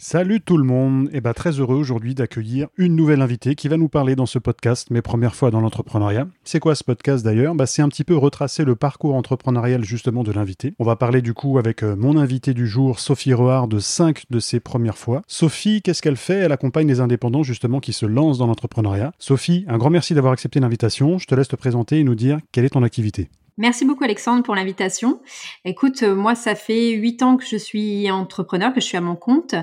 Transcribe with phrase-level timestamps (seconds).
[0.00, 3.66] Salut tout le monde, et eh bah très heureux aujourd'hui d'accueillir une nouvelle invitée qui
[3.66, 6.28] va nous parler dans ce podcast mes premières fois dans l'entrepreneuriat.
[6.44, 7.56] C'est quoi ce podcast d'ailleurs?
[7.56, 10.72] Bah, C'est un petit peu retracer le parcours entrepreneurial justement de l'invité.
[10.78, 14.22] On va parler du coup avec euh, mon invité du jour, Sophie Rehard, de cinq
[14.30, 15.22] de ses premières fois.
[15.26, 16.38] Sophie, qu'est-ce qu'elle fait?
[16.38, 19.10] Elle accompagne les indépendants justement qui se lancent dans l'entrepreneuriat.
[19.18, 21.18] Sophie, un grand merci d'avoir accepté l'invitation.
[21.18, 23.30] Je te laisse te présenter et nous dire quelle est ton activité.
[23.58, 25.20] Merci beaucoup Alexandre pour l'invitation.
[25.64, 29.00] Écoute, euh, moi ça fait huit ans que je suis entrepreneur, que je suis à
[29.00, 29.56] mon compte.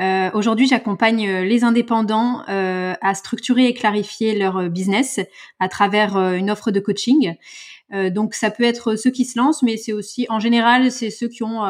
[0.00, 5.20] Euh, Aujourd'hui, j'accompagne euh, les indépendants à structurer et clarifier leur business
[5.60, 7.34] à travers une offre de coaching.
[7.92, 11.28] Donc ça peut être ceux qui se lancent, mais c'est aussi en général c'est ceux
[11.28, 11.62] qui ont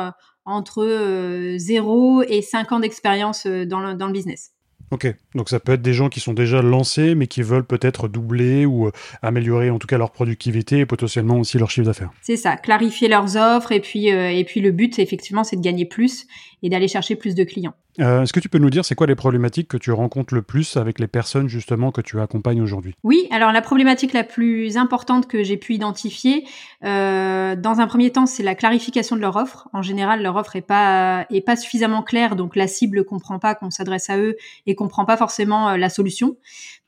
[0.45, 4.56] entre 0 et 5 ans d'expérience dans le business.
[4.92, 8.06] Ok, donc ça peut être des gens qui sont déjà lancés, mais qui veulent peut-être
[8.06, 12.11] doubler ou euh, améliorer en tout cas leur productivité et potentiellement aussi leur chiffre d'affaires.
[12.23, 15.62] C'est ça, clarifier leurs offres et puis euh, et puis le but effectivement c'est de
[15.62, 16.27] gagner plus
[16.62, 17.75] et d'aller chercher plus de clients.
[18.00, 20.42] Euh, Est-ce que tu peux nous dire c'est quoi les problématiques que tu rencontres le
[20.42, 22.94] plus avec les personnes justement que tu accompagnes aujourd'hui?
[23.03, 26.47] Oui, alors la problématique la plus importante que j'ai pu identifier,
[26.84, 29.69] euh, dans un premier temps, c'est la clarification de leur offre.
[29.72, 33.55] En général, leur offre est pas est pas suffisamment claire, donc la cible comprend pas
[33.55, 36.36] qu'on s'adresse à eux et comprend pas forcément euh, la solution.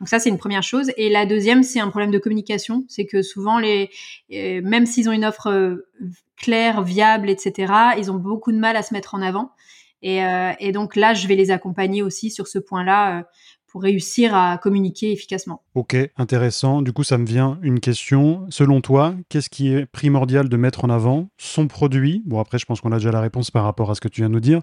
[0.01, 0.93] Donc ça, c'est une première chose.
[0.97, 2.85] Et la deuxième, c'est un problème de communication.
[2.89, 3.91] C'est que souvent, les
[4.33, 5.79] euh, même s'ils ont une offre
[6.37, 9.53] claire, viable, etc., ils ont beaucoup de mal à se mettre en avant.
[10.03, 13.23] Et, euh, et, donc là, je vais les accompagner aussi sur ce point-là euh,
[13.67, 15.63] pour réussir à communiquer efficacement.
[15.75, 16.83] Ok, intéressant.
[16.83, 18.47] Du coup, ça me vient une question.
[18.49, 22.23] Selon toi, qu'est-ce qui est primordial de mettre en avant Son produit?
[22.25, 24.23] Bon, après, je pense qu'on a déjà la réponse par rapport à ce que tu
[24.23, 24.61] viens de nous dire.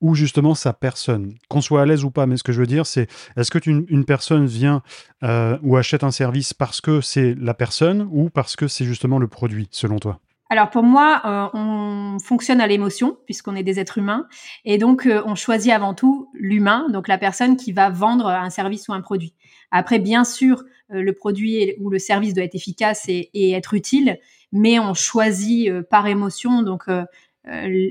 [0.00, 2.26] Ou justement sa personne, qu'on soit à l'aise ou pas.
[2.26, 4.82] Mais ce que je veux dire, c'est est-ce que une personne vient
[5.24, 9.18] euh, ou achète un service parce que c'est la personne ou parce que c'est justement
[9.18, 10.20] le produit, selon toi?
[10.50, 14.26] Alors pour moi, euh, on fonctionne à l'émotion puisqu'on est des êtres humains
[14.64, 18.50] et donc euh, on choisit avant tout l'humain, donc la personne qui va vendre un
[18.50, 19.34] service ou un produit.
[19.70, 24.18] Après, bien sûr, euh, le produit ou le service doit être efficace et, être utile,
[24.52, 26.86] mais on choisit par émotion, donc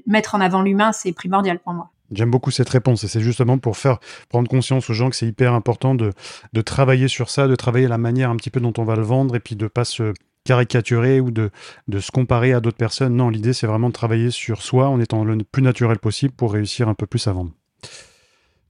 [0.05, 1.91] mettre en avant l'humain, c'est primordial pour moi.
[2.11, 5.27] J'aime beaucoup cette réponse et c'est justement pour faire prendre conscience aux gens que c'est
[5.27, 6.13] hyper important de,
[6.53, 9.01] de travailler sur ça, de travailler la manière un petit peu dont on va le
[9.01, 10.13] vendre et puis de pas se
[10.47, 11.51] caricaturer ou de,
[11.87, 13.15] de se comparer à d'autres personnes.
[13.15, 16.53] Non, l'idée, c'est vraiment de travailler sur soi en étant le plus naturel possible pour
[16.53, 17.51] réussir un peu plus à vendre.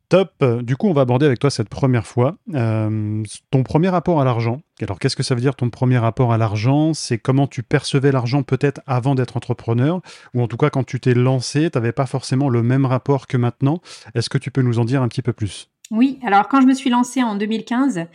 [0.09, 0.41] Top.
[0.61, 4.23] Du coup, on va aborder avec toi cette première fois euh, ton premier rapport à
[4.23, 4.61] l'argent.
[4.81, 6.93] Alors, qu'est-ce que ça veut dire ton premier rapport à l'argent?
[6.93, 9.99] C'est comment tu percevais l'argent peut-être avant d'être entrepreneur,
[10.33, 13.27] ou en tout cas quand tu t'es lancé, tu n'avais pas forcément le même rapport
[13.27, 13.81] que maintenant.
[14.15, 15.69] Est-ce que tu peux nous en dire un petit peu plus?
[15.91, 18.05] Oui, alors quand je me suis lancée en 2015,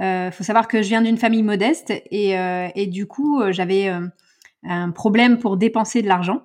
[0.00, 3.52] euh, faut savoir que je viens d'une famille modeste et, euh, et du coup euh,
[3.52, 4.06] j'avais euh,
[4.64, 6.42] un problème pour dépenser de l'argent.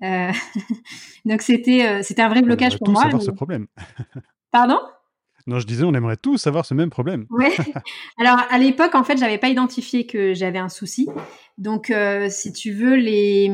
[1.24, 3.04] Donc c'était c'était un vrai blocage pour moi.
[3.04, 3.26] savoir mais...
[3.26, 3.66] ce problème.
[4.50, 4.78] Pardon?
[5.46, 7.26] Non, je disais, on aimerait tous savoir ce même problème.
[7.34, 7.48] Oui.
[8.18, 11.08] Alors, à l'époque, en fait, j'avais pas identifié que j'avais un souci.
[11.58, 13.50] Donc, euh, si tu veux, les,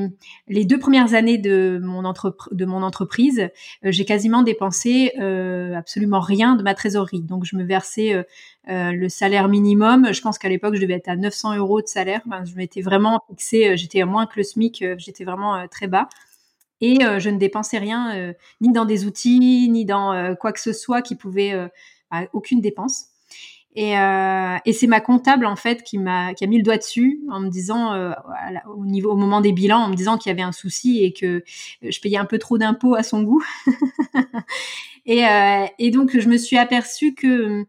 [0.47, 6.21] les deux premières années de mon, de mon entreprise, euh, j'ai quasiment dépensé euh, absolument
[6.21, 7.23] rien de ma trésorerie.
[7.23, 8.25] Donc, je me versais
[8.69, 10.13] le salaire minimum.
[10.13, 12.21] Je pense qu'à l'époque, je devais être à 900 euros de salaire.
[12.45, 16.09] Je m'étais vraiment fixé, j'étais moins que le SMIC, j'étais vraiment très bas
[16.81, 20.53] et euh, je ne dépensais rien euh, ni dans des outils ni dans euh, quoi
[20.53, 21.53] que ce soit qui pouvait
[22.11, 23.07] bah, aucune dépense.
[23.77, 23.93] Et,
[24.73, 27.49] c'est ma comptable en fait qui m'a qui a mis le doigt dessus en me
[27.49, 27.95] disant
[28.67, 31.13] au niveau au moment des bilans en me disant qu'il y avait un souci et
[31.13, 31.45] que
[31.83, 33.45] je payais un peu trop d'impôts à son goût.
[35.07, 35.23] et,
[35.79, 37.65] et donc je me suis aperçue que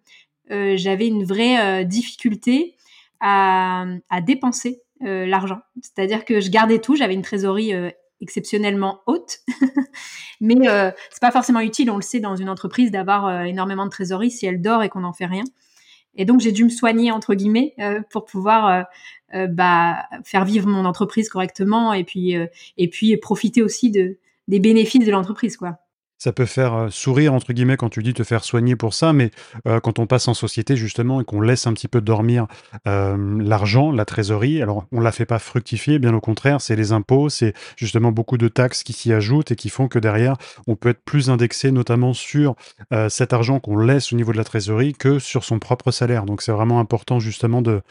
[0.50, 2.76] j'avais une vraie difficulté
[3.20, 5.60] à, à dépenser l'argent.
[5.82, 7.74] C'est-à-dire que je gardais tout, j'avais une trésorerie
[8.22, 9.40] exceptionnellement haute,
[10.42, 13.86] mais euh, c'est pas forcément utile, on le sait dans une entreprise, d'avoir euh, énormément
[13.86, 15.44] de trésorerie si elle dort et qu'on n'en fait rien.
[16.16, 18.84] Et donc j'ai dû me soigner entre guillemets euh, pour pouvoir euh,
[19.34, 22.36] euh, bah, faire vivre mon entreprise correctement et puis
[22.78, 25.78] et puis profiter aussi de des bénéfices de l'entreprise quoi.
[26.22, 29.12] Ça peut faire euh, sourire, entre guillemets, quand tu dis te faire soigner pour ça,
[29.12, 29.32] mais
[29.68, 32.46] euh, quand on passe en société, justement, et qu'on laisse un petit peu dormir
[32.88, 36.76] euh, l'argent, la trésorerie, alors on ne la fait pas fructifier, bien au contraire, c'est
[36.76, 40.36] les impôts, c'est justement beaucoup de taxes qui s'y ajoutent et qui font que derrière,
[40.68, 42.54] on peut être plus indexé, notamment sur
[43.10, 46.26] cet argent qu'on laisse au niveau de la trésorerie que sur son propre salaire.
[46.26, 47.82] Donc c'est vraiment important, justement, de,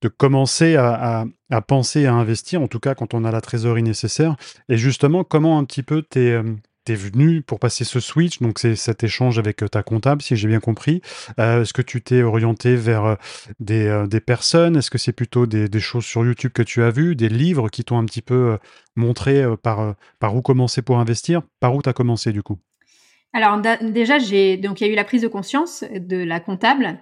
[0.00, 3.82] de commencer à, à, penser à investir, en tout cas quand on a la trésorerie
[3.82, 4.36] nécessaire.
[4.70, 6.40] Et justement, comment un petit peu t'es
[6.86, 10.36] tu venu pour passer ce switch, donc c'est cet échange avec euh, ta comptable, si
[10.36, 11.02] j'ai bien compris.
[11.38, 14.76] Euh, est-ce que tu t'es orienté vers euh, des, personnes?
[14.76, 17.68] Est-ce que c'est plutôt des, des, choses sur YouTube que tu as vues, des livres
[17.68, 18.58] qui t'ont un petit peu
[18.94, 21.42] montré par, par où commencer pour investir?
[21.60, 22.58] Par où tu as commencé du coup?
[23.36, 26.98] Alors déjà, j'ai donc il y a eu la prise de conscience de la comptable.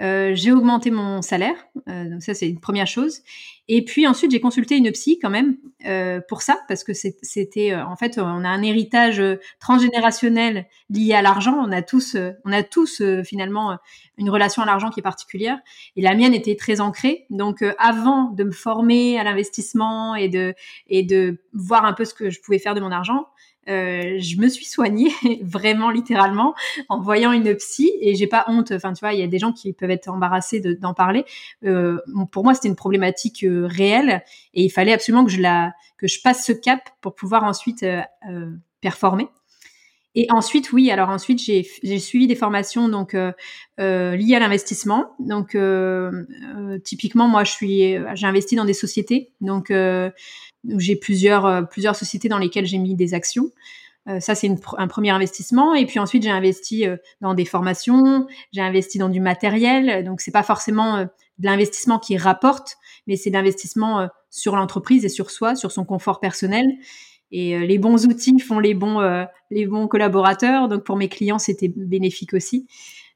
[0.00, 1.56] Euh, j'ai augmenté mon salaire,
[1.88, 3.22] euh, donc ça c'est une première chose.
[3.68, 5.56] Et puis ensuite j'ai consulté une psy quand même
[5.86, 9.22] euh, pour ça parce que c'était en fait on a un héritage
[9.60, 11.56] transgénérationnel lié à l'argent.
[11.58, 13.78] On a tous on a tous finalement
[14.18, 15.58] une relation à l'argent qui est particulière
[15.96, 17.24] et la mienne était très ancrée.
[17.30, 20.54] Donc avant de me former à l'investissement et de
[20.88, 23.24] et de voir un peu ce que je pouvais faire de mon argent,
[23.68, 25.10] euh, je me suis soignée
[25.42, 26.54] vraiment littéralement
[26.88, 28.72] en voyant une psy et j'ai pas honte.
[28.72, 31.24] Enfin, tu vois, il y a des gens qui peuvent être embarrassés d'en parler.
[31.64, 31.98] Euh,
[32.32, 34.22] pour moi, c'était une problématique euh, réelle
[34.54, 37.84] et il fallait absolument que je la que je passe ce cap pour pouvoir ensuite
[38.80, 39.28] performer.
[40.14, 45.16] Et ensuite, oui, alors ensuite, j'ai suivi des formations donc liées à l'investissement.
[45.18, 45.56] Donc,
[46.84, 49.32] typiquement, moi, je suis, j'ai investi dans des sociétés.
[49.40, 49.72] Donc,
[50.76, 53.50] j'ai plusieurs, euh, plusieurs sociétés dans lesquelles j'ai mis des actions.
[54.08, 55.74] Euh, ça, c'est un premier investissement.
[55.74, 60.04] Et puis ensuite, j'ai investi euh, dans des formations, j'ai investi dans du matériel.
[60.04, 62.76] Donc, c'est pas forcément de l'investissement qui rapporte,
[63.06, 66.66] mais c'est l'investissement sur l'entreprise et sur soi, sur son confort personnel.
[67.30, 70.68] Et les bons outils font les bons, les bons collaborateurs.
[70.68, 72.66] Donc, pour mes clients, c'était bénéfique aussi.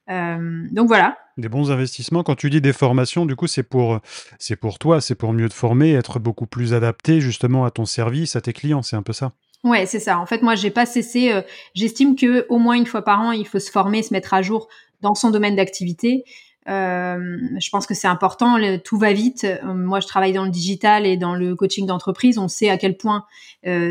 [0.09, 1.17] Donc voilà.
[1.39, 2.23] Des bons investissements.
[2.23, 4.01] Quand tu dis des formations, du coup, c'est pour,
[4.39, 7.87] c'est pour toi, c'est pour mieux te former, être beaucoup plus adapté justement à ton
[7.87, 8.83] service, à tes clients.
[8.83, 9.33] C'est un peu ça.
[9.65, 10.19] Ouais, c'est ça.
[10.19, 11.33] En fait, moi, j'ai pas cessé.
[11.33, 11.41] Euh,
[11.75, 14.43] j'estime que au moins une fois par an, il faut se former, se mettre à
[14.43, 14.69] jour
[15.01, 16.25] dans son domaine d'activité.
[16.69, 18.57] Euh, je pense que c'est important.
[18.85, 19.47] tout va vite.
[19.65, 22.39] moi, je travaille dans le digital et dans le coaching d'entreprise.
[22.39, 23.25] On sait à quel point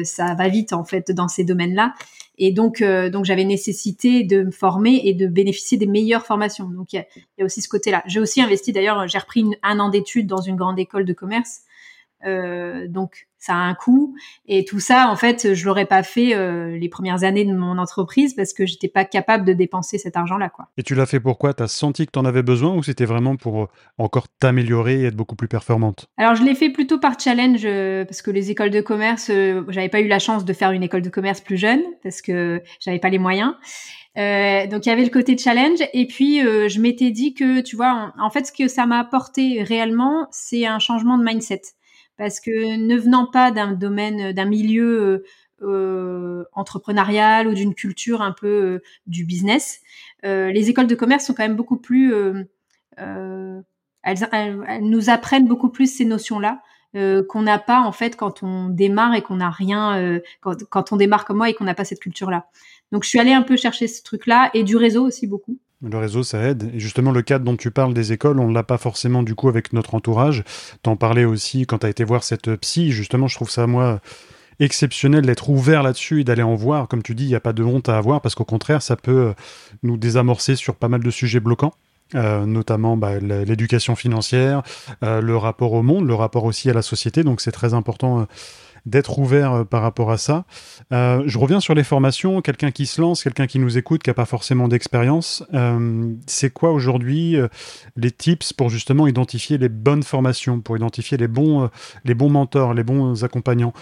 [0.03, 1.94] ça va vite en fait dans ces domaines-là.
[2.44, 6.68] Et donc, euh, donc j'avais nécessité de me former et de bénéficier des meilleures formations.
[6.69, 7.06] Donc, il
[7.38, 8.01] y a, aussi ce côté-là.
[8.07, 11.62] J'ai aussi investi, d'ailleurs, j'ai repris un an d'études dans une grande école de commerce.
[12.25, 14.15] Euh, donc, ça a un coût.
[14.47, 17.79] Et tout ça, en fait, je l'aurais pas fait euh, les premières années de mon
[17.79, 20.67] entreprise parce que j'étais pas capable de dépenser cet argent-là, quoi.
[20.77, 23.05] Et tu l'as fait pourquoi Tu as senti que tu en avais besoin ou c'était
[23.05, 23.67] vraiment pour euh,
[23.97, 26.05] encore t'améliorer et être beaucoup plus performante?
[26.17, 29.31] Alors, je l'ai fait plutôt par challenge euh, parce que les écoles de commerce,
[29.69, 32.61] j'avais pas eu la chance de faire une école de commerce plus jeune parce que
[32.79, 33.53] j'avais pas les moyens.
[34.15, 38.13] donc il y avait le côté challenge et puis je m'étais dit que tu vois
[38.19, 41.61] en fait ce que ça m'a apporté réellement c'est un changement de mindset
[42.17, 45.23] parce que ne venant pas d'un domaine, d'un milieu euh,
[45.63, 49.81] euh, entrepreneurial ou d'une culture un peu euh, du business,
[50.23, 52.13] les écoles de commerce sont quand même beaucoup plus,
[52.95, 53.63] elles,
[54.81, 56.61] nous apprennent beaucoup plus ces notions-là.
[56.93, 60.97] qu'on n'a pas en fait quand on démarre et qu'on n'a rien quand, quand, on
[60.97, 62.45] démarre comme moi et qu'on n'a pas cette culture là
[62.91, 65.57] donc je suis allée un peu chercher ce truc là et du réseau aussi beaucoup
[65.83, 66.72] le réseau, ça aide.
[66.74, 69.36] Et justement, le cadre dont tu parles des écoles, on ne l'a pas forcément du
[69.36, 70.44] coup avec notre entourage.
[70.83, 72.92] T'en parlais aussi quand tu as été voir cette psy.
[72.92, 74.00] Justement, je trouve ça, moi,
[74.60, 76.88] exceptionnel d'être ouvert là-dessus et d'aller en voir.
[76.88, 78.95] Comme tu dis, il n'y a pas de honte à avoir parce qu'au contraire, ça
[78.95, 79.33] peut euh,
[79.83, 81.73] nous désamorcer sur pas mal de sujets bloquants.
[82.14, 84.64] Euh, notamment bah, l'éducation financière,
[85.02, 87.23] euh, le rapport au monde, le rapport aussi à la société.
[87.23, 88.28] Donc c'est très important
[88.85, 90.45] d'être ouvert euh, par rapport à ça.
[90.92, 92.42] Euh, je reviens sur les formations.
[92.42, 96.52] Quelqu'un qui se lance, quelqu'un qui nous écoute, qui n'a pas forcément d'expérience, euh, c'est
[96.52, 97.35] quoi aujourd'hui
[97.95, 101.69] les tips pour justement identifier les bonnes formations, pour identifier les bons,
[102.06, 103.73] les bons mentors, les bons accompagnants?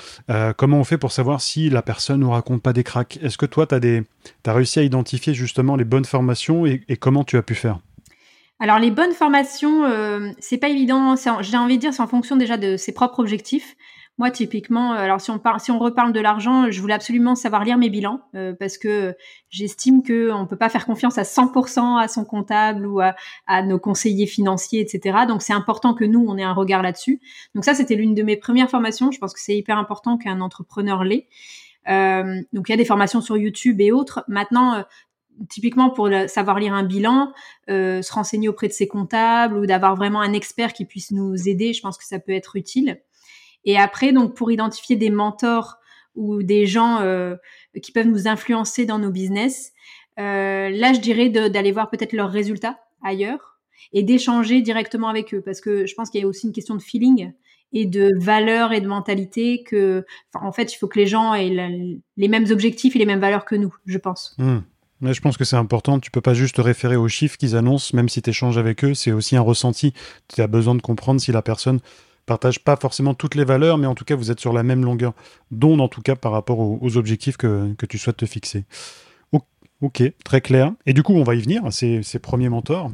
[0.58, 3.20] Comment on fait pour savoir si la personne ne raconte pas des cracks?
[3.22, 7.38] Est-ce que toi, tu as, réussi à identifier justement les bonnes formations et, comment tu
[7.38, 7.80] as pu faire?
[8.60, 9.84] Alors les bonnes formations,
[10.40, 11.16] c'est pas évident.
[11.42, 13.76] J'ai envie de dire, c'est en fonction déjà de ses propres objectifs.
[14.20, 17.36] Moi, typiquement, euh, alors si on parle, si on reparle de l'argent, je voulais absolument
[17.36, 19.16] savoir lire mes bilans euh, parce que
[19.50, 23.16] j'estime que on peut pas faire confiance à 100% à son comptable ou à,
[23.64, 25.20] nos conseillers financiers, etc.
[25.26, 27.22] Donc c'est important que nous on ait un regard là-dessus.
[27.56, 29.10] Donc ça, c'était l'une de mes premières formations.
[29.10, 31.30] Je pense que c'est hyper important qu'un entrepreneur l'ait.
[31.88, 34.26] Euh, donc il y a des formations sur YouTube et autres.
[34.28, 34.84] Maintenant,
[35.48, 37.32] typiquement pour savoir lire un bilan,
[37.70, 41.72] se renseigner auprès de ses comptables ou d'avoir vraiment un expert qui puisse nous aider,
[41.72, 43.00] je pense que ça peut être utile.
[43.66, 45.78] Et après, donc pour identifier des mentors
[46.16, 47.04] ou des gens
[47.82, 49.72] qui peuvent nous influencer dans nos business,
[50.18, 53.60] là, je dirais d'aller voir peut-être leurs résultats ailleurs
[53.94, 56.76] et d'échanger directement avec eux parce que je pense qu'il y a aussi une question
[56.76, 57.32] de feeling
[57.72, 62.02] et de valeurs et de mentalité que, en fait, il faut que les gens aient
[62.18, 64.36] les mêmes objectifs et les mêmes valeurs que nous, je pense.
[64.38, 64.60] Hmm.
[65.02, 66.00] Je pense que c'est important.
[66.00, 68.84] Tu peux pas juste te référer aux chiffres qu'ils annoncent, même si tu échanges avec
[68.84, 68.94] eux.
[68.94, 69.94] C'est aussi un ressenti.
[70.34, 71.80] Tu as besoin de comprendre si la personne
[72.30, 74.86] partage pas forcément toutes les valeurs, mais en tout cas, vous êtes sur la même
[74.86, 75.14] longueur
[75.52, 78.66] d'onde, en tout cas, par rapport aux, objectifs que, que, tu souhaites te fixer.
[79.82, 80.74] Ok, très clair.
[80.86, 82.92] Et du coup, on va y venir, ces, premiers mentors.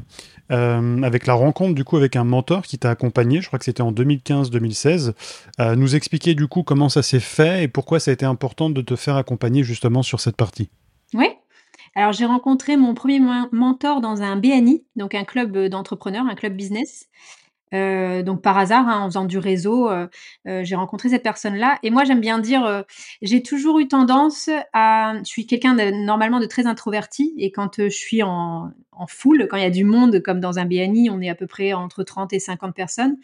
[0.52, 3.64] Euh, avec la rencontre du coup avec un mentor qui t'a accompagné, je crois que
[3.64, 5.12] c'était en 2015-2016,
[5.58, 8.70] euh, nous expliquer du coup comment ça s'est fait et pourquoi ça a été important
[8.70, 10.70] de te faire accompagner justement sur cette partie.
[11.14, 11.26] Oui.
[11.96, 16.54] Alors j'ai rencontré mon premier mentor dans un BNI, donc un club d'entrepreneurs, un club
[16.54, 17.08] business.
[17.74, 20.06] Euh, donc par hasard, hein, en faisant du réseau, euh,
[20.46, 21.78] euh, j'ai rencontré cette personne-là.
[21.82, 22.84] Et moi, j'aime bien dire,
[23.22, 27.82] j'ai toujours eu tendance à, je suis quelqu'un de, normalement de très introverti, et quand
[27.82, 31.10] je suis en, en foule, quand il y a du monde, comme dans un BNI,
[31.10, 33.16] on est à peu près entre 30 et 50 personnes,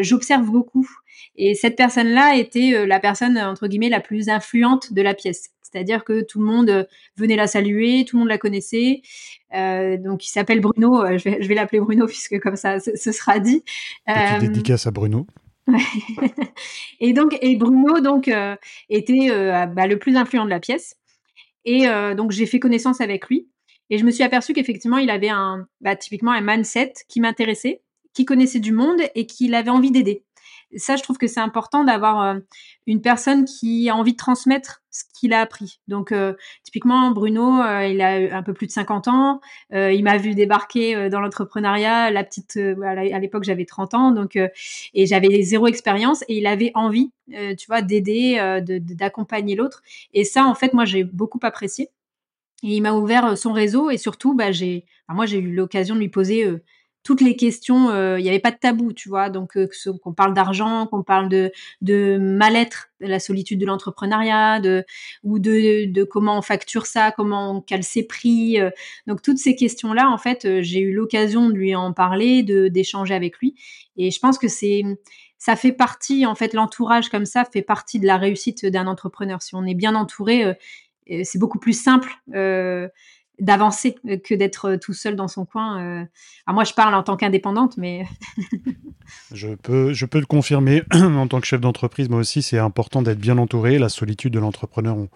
[0.00, 0.88] j'observe beaucoup.
[1.36, 5.50] Et cette personne-là était la personne entre guillemets la plus influente de la pièce.
[5.70, 6.84] C'est-à-dire que tout le monde euh,
[7.16, 9.02] venait la saluer, tout le monde la connaissait.
[9.54, 11.02] Euh, donc, il s'appelle Bruno.
[11.02, 13.64] Euh, je vais, l'appeler Bruno puisque comme ça, ce, sera dit.
[14.06, 15.26] Petite dédicace à Bruno.
[17.00, 18.30] et donc, et Bruno donc
[18.88, 19.28] était
[19.66, 20.96] bah, le plus influent de la pièce.
[21.64, 23.48] Et donc, j'ai fait connaissance avec lui.
[23.90, 27.82] Et je me suis aperçue qu'effectivement, il avait un, bah, typiquement un mindset qui m'intéressait,
[28.14, 30.22] qui connaissait du monde et qui avait envie d'aider
[30.76, 32.38] ça, je trouve que c'est important d'avoir euh,
[32.86, 35.80] une personne qui a envie de transmettre ce qu'il a appris.
[35.88, 39.40] Donc, euh, typiquement, Bruno, euh, il a un peu plus de 50 ans.
[39.72, 42.10] il m'a vu débarquer dans l'entrepreneuriat.
[42.10, 46.22] La petite, à l'époque, j'avais 30 ans, donc et j'avais zéro expérience.
[46.28, 49.82] Et il avait envie, tu vois, d'aider, d'accompagner l'autre.
[50.14, 51.90] Et ça, en fait, moi, j'ai beaucoup apprécié.
[52.62, 56.00] Et il m'a ouvert son réseau et surtout, bah, j'ai, moi, j'ai eu l'occasion de
[56.00, 56.50] lui poser
[57.06, 59.30] toutes les questions, euh, il n'y avait pas de tabou, tu vois.
[59.30, 59.68] Donc, euh,
[60.02, 64.84] qu'on parle d'argent, qu'on parle de, mal-être, de la solitude de l'entrepreneuriat, de,
[65.22, 68.60] ou de, comment on facture ça, comment on cale ses prix.
[68.60, 68.70] Euh.
[69.06, 73.38] donc, toutes ces questions-là, en fait, j'ai eu l'occasion de lui en parler, d'échanger avec
[73.38, 73.54] lui.
[73.96, 74.82] Et je pense que c'est
[75.38, 79.40] ça fait partie, en fait, l'entourage comme ça fait partie de la réussite d'un entrepreneur.
[79.42, 80.56] Si on est bien entouré,
[81.22, 82.10] c'est beaucoup plus simple
[83.40, 85.80] d'avancer euh, que d'être euh, tout seul dans son coin.
[85.80, 86.04] Euh.
[86.46, 88.06] Alors moi, je parle en tant qu'indépendante, mais
[89.32, 92.08] je peux, je peux le confirmer en tant que chef d'entreprise.
[92.08, 93.78] Moi aussi, c'est important d'être bien entouré.
[93.78, 95.08] La solitude de l'entrepreneur, on,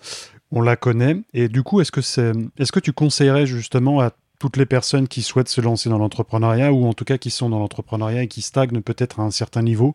[0.52, 1.16] on, la connaît.
[1.34, 4.10] Et du coup, est-ce que c'est, est-ce que tu conseillerais justement à
[4.40, 7.50] toutes les personnes qui souhaitent se lancer dans l'entrepreneuriat ou en tout cas qui sont
[7.50, 9.92] dans l'entrepreneuriat et qui stagnent peut-être à un certain niveau,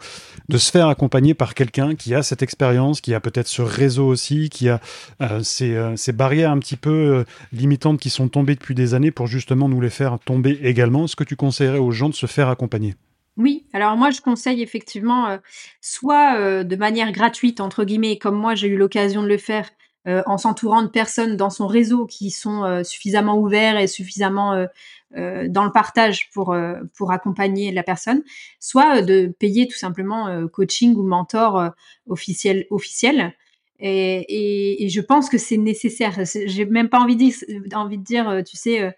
[0.48, 4.06] de se faire accompagner par quelqu'un qui a cette expérience, qui a peut-être ce réseau
[4.06, 4.80] aussi, qui a
[5.22, 9.10] euh, euh, ces, barrières un petit peu euh, limitantes qui sont tombées depuis des années
[9.10, 11.06] pour justement nous les faire tomber également.
[11.06, 12.94] Est-ce que tu conseillerais aux gens de se faire accompagner?
[13.38, 15.38] Oui, alors moi je conseille effectivement
[15.82, 19.70] soit de manière gratuite entre guillemets, comme moi j'ai eu l'occasion de le faire,
[20.08, 24.54] euh, en s'entourant de personnes dans son réseau qui sont euh, suffisamment ouverts et suffisamment
[24.54, 26.56] euh, dans le partage pour
[26.94, 28.22] pour accompagner la personne,
[28.60, 31.72] soit de payer tout simplement coaching ou mentor
[32.08, 33.34] officiel officiel.
[33.80, 36.20] Et, et, je pense que c'est nécessaire.
[36.46, 37.36] J'ai même pas envie de dire,
[37.76, 38.94] envie de dire tu sais,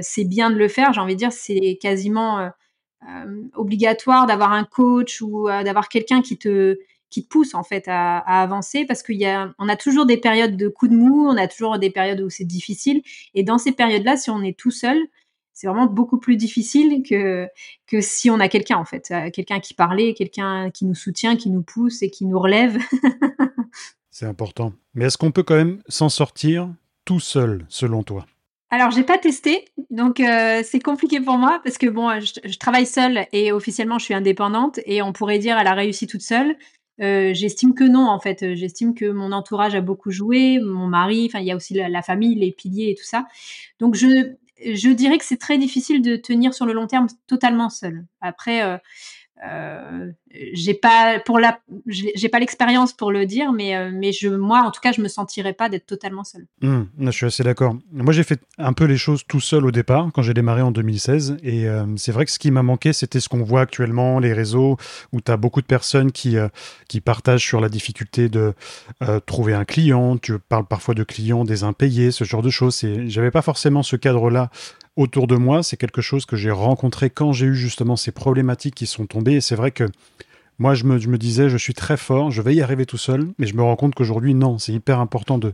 [0.00, 0.92] c'est bien de le faire.
[0.92, 2.50] J'ai envie de dire c'est quasiment
[3.54, 6.76] obligatoire d'avoir un coach ou d'avoir quelqu'un qui te
[7.12, 10.16] qui te pousse en fait à, avancer parce qu'il y a, on a toujours des
[10.16, 13.02] périodes de coups de mou, on a toujours des périodes où c'est difficile.
[13.34, 14.98] Et dans ces périodes-là, si on est tout seul,
[15.52, 17.46] c'est vraiment beaucoup plus difficile que
[17.86, 21.36] que si on a quelqu'un en fait, euh, quelqu'un qui parlait, quelqu'un qui nous soutient,
[21.36, 22.78] qui nous pousse et qui nous relève.
[24.10, 24.72] c'est important.
[24.94, 26.72] Mais est-ce qu'on peut quand même s'en sortir
[27.04, 28.24] tout seul, selon toi?
[28.70, 32.56] Alors, j'ai pas testé, donc euh, c'est compliqué pour moi parce que bon, je, je,
[32.56, 36.22] travaille seule et officiellement je suis indépendante et on pourrait dire elle a réussi toute
[36.22, 36.56] seule.
[37.00, 38.54] Euh, j'estime que non, en fait.
[38.54, 42.02] J'estime que mon entourage a beaucoup joué, mon mari, enfin, il y a aussi la,
[42.02, 43.26] famille, les piliers et tout ça.
[43.80, 44.34] Donc, je,
[44.64, 48.06] je dirais que c'est très difficile de tenir sur le long terme totalement seul.
[48.20, 48.78] Après, euh,
[49.44, 50.12] euh,
[50.52, 54.62] j'ai pas pour la j'ai pas l'expérience pour le dire mais euh, mais je moi
[54.62, 56.46] en tout cas je me sentirais pas d'être totalement seul.
[56.60, 57.76] Mmh, je suis assez d'accord.
[57.92, 60.70] Moi j'ai fait un peu les choses tout seul au départ quand j'ai démarré en
[60.70, 64.20] 2016 et euh, c'est vrai que ce qui m'a manqué c'était ce qu'on voit actuellement
[64.20, 64.76] les réseaux
[65.12, 66.36] où tu as beaucoup de personnes qui
[66.86, 68.54] qui partagent sur la difficulté de
[69.26, 73.08] trouver un client, tu parles parfois de clients des impayés, ce genre de choses et
[73.08, 74.50] j'avais pas forcément ce cadre là
[74.96, 75.62] autour de moi.
[75.62, 79.34] C'est quelque chose que j'ai rencontré quand j'ai eu justement ces problématiques qui sont tombées.
[79.34, 79.84] Et c'est vrai que
[80.58, 82.98] Moi, je me, je me disais, je suis très fort, je vais y arriver tout
[82.98, 85.52] seul, mais je me rends compte qu'aujourd'hui, non, c'est hyper important de,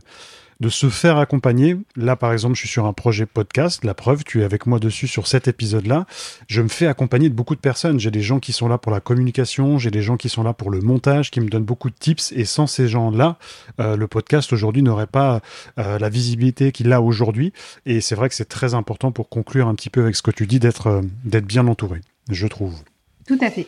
[0.59, 1.77] de se faire accompagner.
[1.95, 4.79] Là, par exemple, je suis sur un projet podcast, la preuve, tu es avec moi
[4.79, 6.05] dessus sur cet épisode-là.
[6.47, 7.99] Je me fais accompagner de beaucoup de personnes.
[7.99, 10.53] J'ai des gens qui sont là pour la communication, j'ai des gens qui sont là
[10.53, 12.33] pour le montage, qui me donnent beaucoup de tips.
[12.33, 13.37] Et sans ces gens-là,
[13.79, 15.41] euh, le podcast aujourd'hui n'aurait pas
[15.77, 17.53] euh, la visibilité qu'il a aujourd'hui.
[17.85, 20.31] Et c'est vrai que c'est très important pour conclure un petit peu avec ce que
[20.31, 22.75] tu dis d'être euh, d'être bien entouré, je trouve.
[23.27, 23.67] Tout à fait.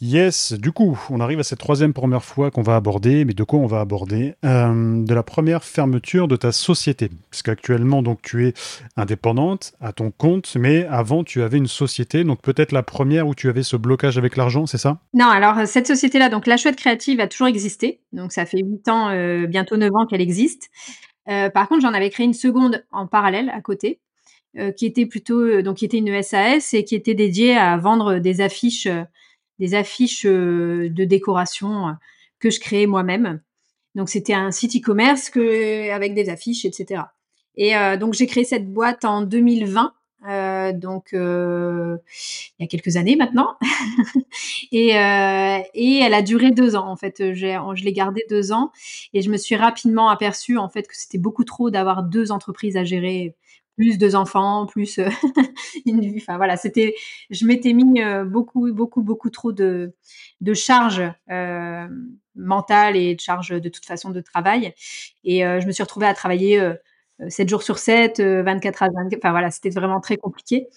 [0.00, 3.42] Yes, du coup, on arrive à cette troisième première fois qu'on va aborder, mais de
[3.42, 7.10] quoi on va aborder euh, De la première fermeture de ta société.
[7.30, 8.54] Parce qu'actuellement, donc, tu es
[8.96, 13.34] indépendante, à ton compte, mais avant, tu avais une société, donc peut-être la première où
[13.34, 15.00] tu avais ce blocage avec l'argent, c'est ça?
[15.14, 18.88] Non, alors cette société-là, donc la chouette créative a toujours existé, donc ça fait 8
[18.88, 20.70] ans, euh, bientôt 9 ans qu'elle existe.
[21.28, 23.98] Euh, par contre, j'en avais créé une seconde en parallèle, à côté,
[24.76, 28.40] qui était plutôt, donc qui était une SAS et qui était dédiée à vendre des
[28.40, 28.88] affiches
[29.58, 31.92] des affiches euh, de décoration euh,
[32.38, 33.40] que je créais moi-même.
[33.94, 37.02] Donc c'était un site e-commerce avec des affiches, etc.
[37.56, 39.92] Et euh, donc j'ai créé cette boîte en 2020.
[40.28, 41.18] Euh, donc il
[42.58, 43.56] y a quelques années maintenant
[44.72, 48.72] et, et elle a duré deux ans en fait je l'ai gardée deux ans
[49.14, 52.76] et je me suis rapidement aperçue en fait que c'était beaucoup trop d'avoir deux entreprises
[52.76, 53.36] à gérer
[53.78, 55.08] plus deux enfants, plus euh,
[55.86, 56.16] une vie.
[56.16, 56.96] Enfin voilà, c'était,
[57.30, 59.94] je m'étais mis euh, beaucoup, beaucoup, beaucoup trop de,
[60.40, 61.86] de charges euh,
[62.34, 64.74] mentales et de charges de toute façon de travail.
[65.22, 66.60] Et je me suis retrouvée à travailler
[67.28, 69.18] 7 jours sur 7, 24 à 24.
[69.18, 70.68] Enfin voilà, c'était vraiment très compliqué.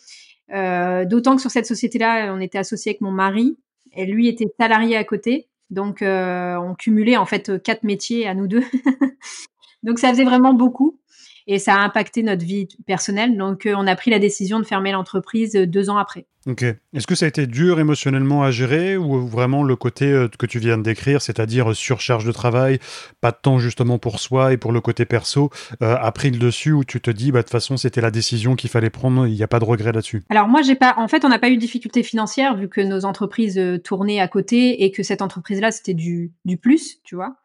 [0.50, 3.58] D'autant que sur cette société-là, on était associé avec mon mari
[3.94, 5.48] et lui était salarié à côté.
[5.70, 8.64] Donc on cumulait en fait quatre métiers à nous deux.
[9.84, 11.01] Donc ça faisait vraiment beaucoup
[11.48, 13.38] et ça a impacté notre vie personnelle.
[13.38, 16.26] Donc, euh, on a pris la décision de fermer l'entreprise euh, deux ans après.
[16.48, 16.64] Ok.
[16.64, 20.48] Est-ce que ça a été dur émotionnellement à gérer ou vraiment le côté euh, que
[20.48, 22.80] tu viens de décrire, c'est-à-dire surcharge de travail,
[23.22, 26.72] pas de temps justement pour soi et pour le côté perso, a pris le dessus
[26.72, 29.34] où tu te dis, bah, de toute façon, c'était la décision qu'il fallait prendre, il
[29.34, 30.24] n'y a pas de regret là-dessus?
[30.30, 32.82] Alors, moi, j'ai pas, en fait, on n'a pas eu de difficultés financières vu que
[32.82, 37.36] nos entreprises tournaient à côté et que cette entreprise-là, c'était du, du plus, tu vois.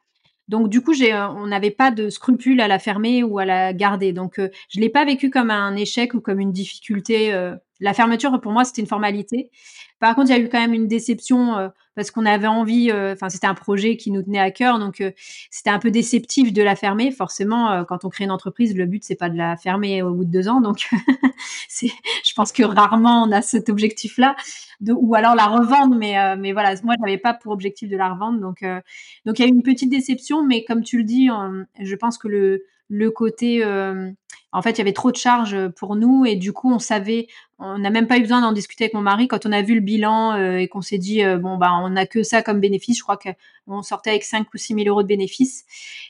[0.49, 3.45] Donc du coup, j'ai, euh, on n'avait pas de scrupule à la fermer ou à
[3.45, 4.13] la garder.
[4.13, 7.33] Donc euh, je l'ai pas vécu comme un échec ou comme une difficulté.
[7.81, 7.85] Euh.
[7.85, 9.51] la fermeture pour moi c'était une formalité.
[9.99, 12.93] Par contre, il y a eu quand même une déception parce qu'on avait envie.
[12.93, 15.03] Enfin, c'était un projet qui nous tenait à cœur, donc
[15.51, 17.11] c'était un peu déceptif de la fermer.
[17.11, 20.27] Forcément, quand on crée une entreprise, le but c'est pas de la fermer au bout
[20.27, 20.61] de deux ans.
[20.61, 20.87] Donc,
[21.81, 24.37] je pense que rarement on a cet objectif-là
[24.85, 25.97] ou alors la revendre.
[25.97, 28.41] Mais, euh, mais voilà, moi, je n'avais pas pour objectif de la revendre.
[28.41, 28.81] Donc, euh,
[29.25, 31.29] donc il y a eu une petite déception, mais comme tu le dis,
[31.81, 34.11] je pense que le, le côté, euh,
[34.53, 37.27] en fait, il y avait trop de charges pour nous et du coup, on savait,
[37.59, 39.75] on n'a même pas eu besoin d'en discuter avec mon mari quand on a vu
[39.75, 42.61] le bilan euh, et qu'on s'est dit, euh, bon, bah, on n'a que ça comme
[42.61, 42.97] bénéfice.
[42.97, 45.65] Je crois qu'on sortait avec 5 ou 6 000 euros de bénéfices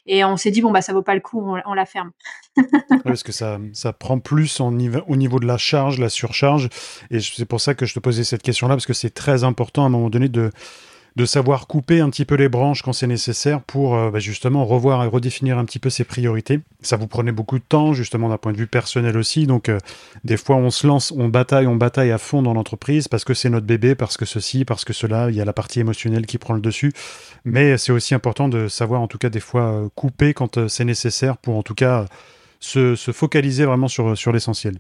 [0.07, 2.13] et on s'est dit, bon, bah, ça vaut pas le coup, on, la ferme.
[3.05, 6.69] parce que ça, ça prend plus au niveau de la charge, la surcharge.
[7.11, 9.83] Et c'est pour ça que je te posais cette question-là, parce que c'est très important
[9.83, 10.53] à un moment donné de
[11.17, 14.67] de savoir couper un petit peu les branches quand c'est nécessaire pour euh, bah, justement
[14.67, 16.61] revoir et redéfinir un petit peu ses priorités.
[16.83, 19.47] Ça vous prenait beaucoup de temps, justement d'un point de vue personnel aussi.
[19.47, 19.79] Donc euh,
[20.25, 23.33] des fois on se lance, on bataille, on bataille à fond dans l'entreprise parce que
[23.33, 26.27] c'est notre bébé, parce que ceci, parce que cela, il y a la partie émotionnelle
[26.27, 26.93] qui prend le dessus.
[27.47, 30.85] Mais c'est aussi important de savoir en tout cas des fois euh, couper quand c'est
[30.85, 32.05] nécessaire pour en tout cas
[32.61, 34.79] se, se focaliser vraiment sur l'essentiel.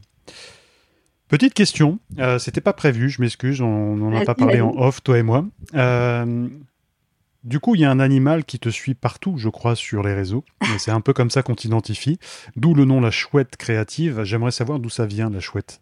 [1.28, 5.02] Petite question, euh, c'était pas prévu, je m'excuse, on n'en a pas parlé en off,
[5.02, 5.44] toi et moi.
[5.74, 6.48] Euh,
[7.42, 10.14] du coup, il y a un animal qui te suit partout, je crois, sur les
[10.14, 10.44] réseaux.
[10.78, 12.18] C'est un peu comme ça qu'on t'identifie.
[12.56, 14.24] D'où le nom la chouette créative.
[14.24, 15.80] J'aimerais savoir d'où ça vient, la chouette.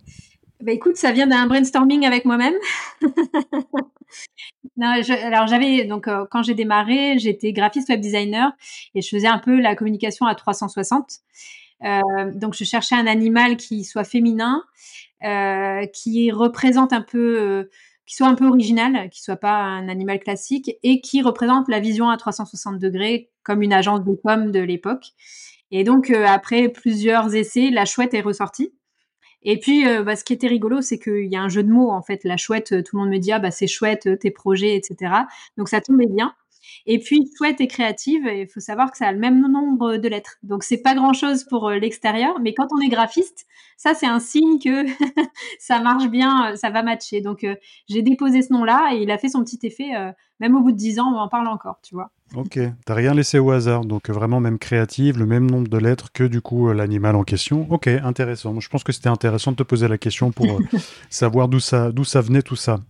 [0.63, 2.55] Bah écoute, ça vient d'un brainstorming avec moi-même.
[4.81, 8.53] alors j'avais donc euh, quand j'ai démarré, j'étais graphiste web designer
[8.95, 11.21] et je faisais un peu la communication à 360.
[11.85, 12.01] Euh,
[12.35, 14.63] donc je cherchais un animal qui soit féminin
[15.93, 17.71] qui représente un peu, euh,
[18.07, 21.81] qui soit un peu original, qui soit pas un animal classique et qui représente la
[21.81, 25.13] vision à 360 degrés comme une agence de com de l'époque.
[25.71, 28.73] Et donc euh, après plusieurs essais, la chouette est ressortie.
[29.47, 31.91] Et puis, bah, ce qui était rigolo, c'est qu'il y a un jeu de mots
[31.91, 32.25] en fait.
[32.25, 35.13] La chouette, tout le monde me dit ah bah c'est chouette tes projets, etc.
[35.59, 36.35] Donc ça tombait bien.
[36.87, 40.09] Et puis, chouette et créative, il faut savoir que ça a le même nombre de
[40.09, 40.37] lettres.
[40.43, 44.21] Donc, c'est pas grand-chose pour euh, l'extérieur, mais quand on est graphiste, ça, c'est un
[44.21, 44.85] signe que
[45.59, 47.21] ça marche bien, euh, ça va matcher.
[47.21, 47.57] Donc, euh,
[47.89, 49.91] j'ai déposé ce nom-là et il a fait son petit effet.
[50.41, 52.11] même au bout de dix ans, on en parle encore, tu vois.
[52.37, 56.11] Ok, t'as rien laissé au hasard, donc vraiment même créative, le même nombre de lettres
[56.13, 57.67] que du coup l'animal en question.
[57.71, 58.59] Ok, intéressant.
[58.61, 60.61] Je pense que c'était intéressant de te poser la question pour
[61.11, 62.81] savoir d'où ça, d'où ça venait tout ça.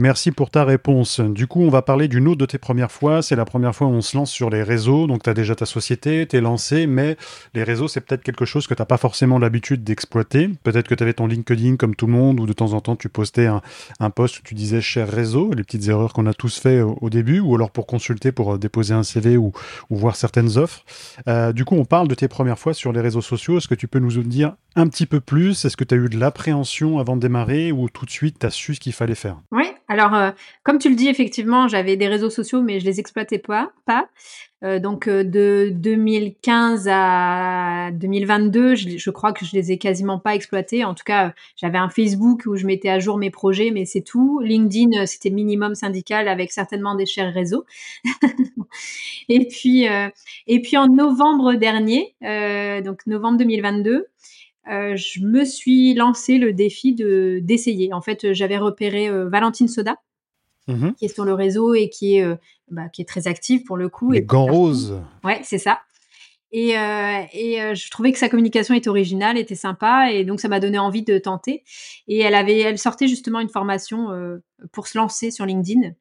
[0.00, 1.20] Merci pour ta réponse.
[1.20, 3.20] Du coup, on va parler d'une autre de tes premières fois.
[3.20, 5.06] C'est la première fois où on se lance sur les réseaux.
[5.06, 7.18] Donc, tu as déjà ta société, tu es lancé, mais
[7.52, 10.48] les réseaux, c'est peut-être quelque chose que tu n'as pas forcément l'habitude d'exploiter.
[10.62, 12.96] Peut-être que tu avais ton LinkedIn comme tout le monde, ou de temps en temps,
[12.96, 13.60] tu postais un,
[13.98, 17.10] un post où tu disais cher réseau, les petites erreurs qu'on a tous fait au,
[17.10, 19.52] début, ou alors pour consulter, pour euh, déposer un CV ou,
[19.90, 20.84] voir certaines offres.
[21.28, 23.58] Euh, du coup, on parle de tes premières fois sur les réseaux sociaux.
[23.58, 25.64] Est-ce que tu peux nous dire un petit peu plus?
[25.64, 28.46] Est-ce que tu as eu de l'appréhension avant de démarrer ou tout de suite tu
[28.46, 29.36] as su ce qu'il fallait faire?
[29.52, 30.30] Oui, alors euh,
[30.62, 33.72] comme tu le dis, effectivement, j'avais des réseaux sociaux, mais je les exploitais pas.
[33.86, 34.08] pas.
[34.62, 40.20] Euh, donc euh, de 2015 à 2022, je, je, crois que je les ai quasiment
[40.20, 40.84] pas exploités.
[40.84, 44.02] En tout cas, j'avais un Facebook où je mettais à jour mes projets, mais c'est
[44.02, 44.38] tout.
[44.38, 47.64] LinkedIn, c'était minimum syndical avec certainement des chers réseaux.
[49.28, 49.86] et puis
[50.46, 52.14] et puis en novembre dernier,
[52.84, 54.06] donc novembre 2022.
[54.68, 57.92] Euh, je me suis lancé le défi de d'essayer.
[57.92, 59.96] En fait, j'avais repéré euh, Valentine Soda,
[60.68, 60.94] mhm.
[60.94, 62.36] qui est sur le réseau et qui est, euh,
[62.70, 64.12] bah, qui est très active pour le coup.
[64.12, 65.00] Les gants roses.
[65.24, 65.80] Ouais, c'est ça.
[66.52, 70.58] Et, et je trouvais que sa communication était originale, était sympa, et donc ça m'a
[70.58, 71.62] donné envie de tenter.
[72.08, 74.08] Et elle avait, elle sortait justement une formation
[74.72, 75.92] pour se lancer sur LinkedIn.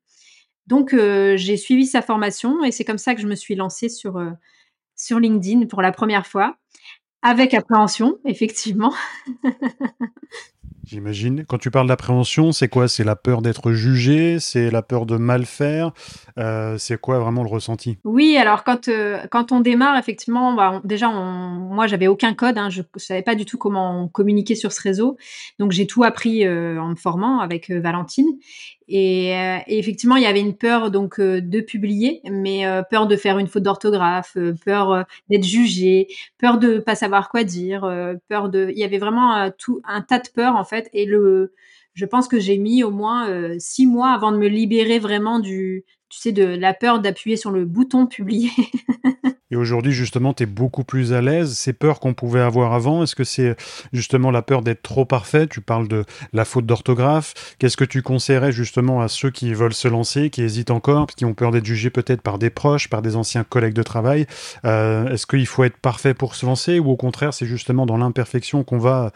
[0.65, 4.19] Donc j'ai suivi sa formation et c'est comme ça que je me suis lancée sur
[4.95, 6.58] sur LinkedIn pour la première fois.
[7.22, 8.94] Avec appréhension, effectivement.
[10.86, 11.46] J'imagine.
[11.46, 12.88] Quand tu parles d'appréhension, c'est quoi?
[12.88, 14.40] C'est la peur d'être jugé?
[14.40, 15.92] C'est la peur de mal faire?
[16.40, 18.00] Euh, C'est quoi vraiment le ressenti?
[18.06, 22.58] Oui, alors quand, euh, quand on démarre, effectivement, bah, déjà, on, moi, j'avais aucun code.
[22.58, 25.16] Hein, je ne savais pas du tout comment communiquer sur ce réseau.
[25.60, 28.28] Donc, j'ai tout appris euh, en me formant avec Valentine.
[28.89, 33.38] Et, et, effectivement, il y avait une peur donc de publier, mais peur de faire
[33.38, 36.08] une faute d'orthographe, peur d'être jugé,
[36.39, 37.82] peur de pas savoir quoi dire,
[38.28, 38.69] peur de.
[38.71, 41.54] Il y avait vraiment tout un tas de peurs en fait et le,
[41.99, 45.39] je pense que j'ai mis au moins euh, six mois avant de me libérer vraiment
[45.39, 48.52] du, tu sais, de la peur d'appuyer sur le bouton publier.
[49.52, 51.58] Et aujourd'hui, justement, tu es beaucoup plus à l'aise.
[51.58, 53.56] Ces peurs qu'on pouvait avoir avant, est-ce que c'est
[53.92, 55.48] justement la peur d'être trop parfait?
[55.48, 57.56] Tu parles de la faute d'orthographe.
[57.58, 61.26] Qu'est-ce que tu conseillerais justement à ceux qui veulent se lancer, qui hésitent encore, qui
[61.26, 64.28] ont peur d'être jugés peut-être par des proches, par des anciens collègues de travail?
[64.66, 67.98] Euh, Est-ce qu'il faut être parfait pour se lancer ou au contraire, c'est justement dans
[67.98, 69.12] l'imperfection qu'on va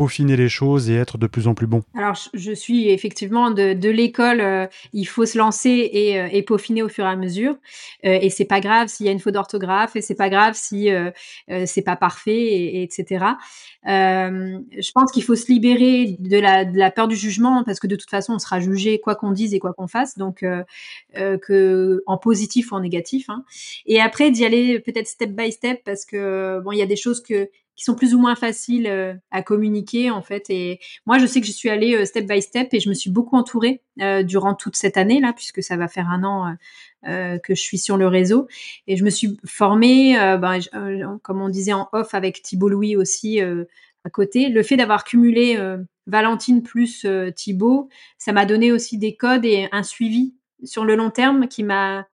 [0.00, 3.90] peaufiner les choses et être de plus en plus bon Alors, je suis effectivement de,
[3.90, 7.56] l'école, euh, il faut se lancer et, euh, et, peaufiner au fur et à mesure.
[8.06, 10.54] Euh, et c'est pas grave s'il y a une faute d'orthographe, et c'est pas grave
[10.54, 10.88] si
[11.66, 13.26] c'est pas parfait, et, etc.
[13.84, 17.86] je pense qu'il faut se libérer de la, de la, peur du jugement parce que
[17.86, 20.42] de toute façon, on sera jugé quoi qu'on dise et quoi qu'on fasse, donc
[21.14, 23.28] que en positif ou en négatif.
[23.28, 23.44] Hein.
[23.84, 26.96] Et après, d'y aller peut-être step by step parce que bon, il y a des
[26.96, 30.50] choses que qui sont plus ou moins faciles euh, à communiquer en fait.
[30.50, 32.94] Et moi, je sais que je suis allée euh, step by step et je me
[32.94, 36.54] suis beaucoup entourée euh, durant toute cette année là, puisque ça va faire un an
[37.02, 38.46] que je suis sur le réseau.
[38.86, 40.58] Et je me suis formée, ben,
[41.22, 44.50] comme on disait en off avec Thibault Louis aussi à côté.
[44.50, 45.58] Le fait d'avoir cumulé
[46.06, 47.88] Valentine plus Thibault,
[48.18, 52.06] ça m'a donné aussi des codes et un suivi sur le long terme qui m'a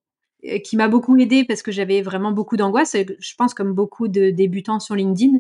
[0.64, 4.30] qui m'a beaucoup aidé parce que j'avais vraiment beaucoup d'angoisse, je pense comme beaucoup de
[4.30, 5.40] débutants sur LinkedIn.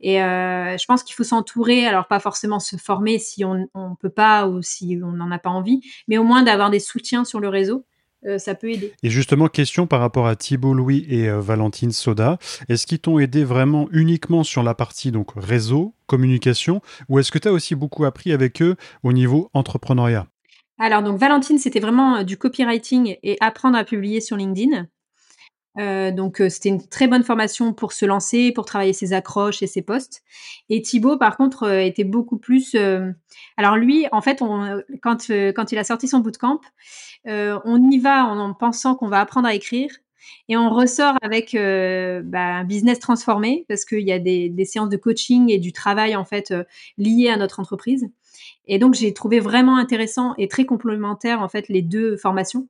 [0.00, 3.94] Et euh, je pense qu'il faut s'entourer, alors pas forcément se former si on ne
[3.98, 7.24] peut pas ou si on n'en a pas envie, mais au moins d'avoir des soutiens
[7.24, 7.84] sur le réseau.
[8.26, 8.92] Euh, ça peut aider.
[9.02, 13.44] Et justement, question par rapport à Thibault Louis et Valentine Soda, est-ce qu'ils t'ont aidé
[13.44, 18.04] vraiment uniquement sur la partie donc réseau, communication, ou est-ce que tu as aussi beaucoup
[18.04, 20.26] appris avec eux au niveau entrepreneuriat?
[20.78, 24.86] Alors, donc Valentine, c'était vraiment euh, du copywriting et apprendre à publier sur LinkedIn.
[25.78, 29.62] Euh, donc euh, c'était une très bonne formation pour se lancer, pour travailler ses accroches
[29.62, 30.22] et ses posts.
[30.68, 32.76] Et Thibaut, par contre, était beaucoup plus.
[33.56, 34.42] Alors lui, en fait,
[35.02, 36.60] quand quand il a sorti son bootcamp,
[37.26, 39.90] on y va en, pensant qu'on va apprendre à écrire.
[40.48, 44.88] Et on ressort avec bah, un business transformé parce qu'il y a des, des, séances
[44.88, 46.52] de coaching et du travail en fait
[46.98, 48.08] lié à notre entreprise.
[48.66, 52.68] Et donc j'ai trouvé vraiment intéressant et très complémentaire en fait les deux formations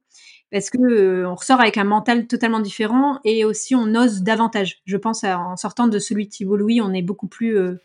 [0.52, 4.80] parce que euh, on ressort avec un mental totalement différent et aussi on ose davantage.
[4.84, 7.80] Je pense en sortant de celui de Thibault Louis, on est beaucoup plus euh,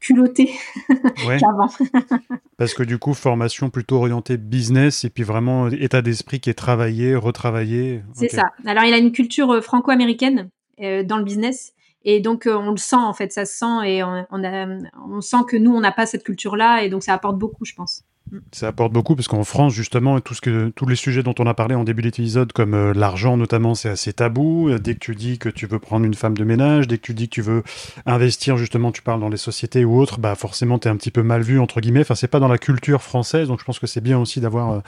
[0.00, 0.50] culotté
[1.38, 1.68] qu'avant.
[2.56, 6.54] parce que du coup, formation plutôt orientée business et puis vraiment état d'esprit qui est
[6.54, 8.02] travaillé, retravaillé.
[8.14, 8.50] C'est ça.
[8.64, 11.72] Alors il a une culture euh, franco-américaine dans le business
[12.08, 15.56] et donc, euh, on le sent, en fait, ça se sent et on, sent que
[15.56, 18.04] nous, on n'a pas cette culture-là et donc ça apporte beaucoup, je pense.
[18.52, 21.46] Ça apporte beaucoup parce qu'en France, justement, tout ce que, tous les sujets dont on
[21.48, 24.68] a parlé en début d'épisode, comme euh, l'argent notamment, c'est assez tabou.
[24.68, 27.02] Euh, dès que tu dis que tu veux prendre une femme de ménage, dès que
[27.02, 27.64] tu dis que tu veux
[28.04, 31.10] investir, justement, tu parles dans les sociétés ou autres, bah forcément, tu es un petit
[31.10, 32.02] peu mal vu, entre guillemets.
[32.02, 34.82] Enfin, c'est pas dans la culture française, donc je pense que c'est bien aussi d'avoir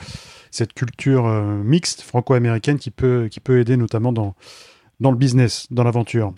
[0.51, 4.35] cette culture mixte franco-américaine qui peut, qui peut aider notamment dans,
[5.01, 6.33] dans le business, dans l'aventure.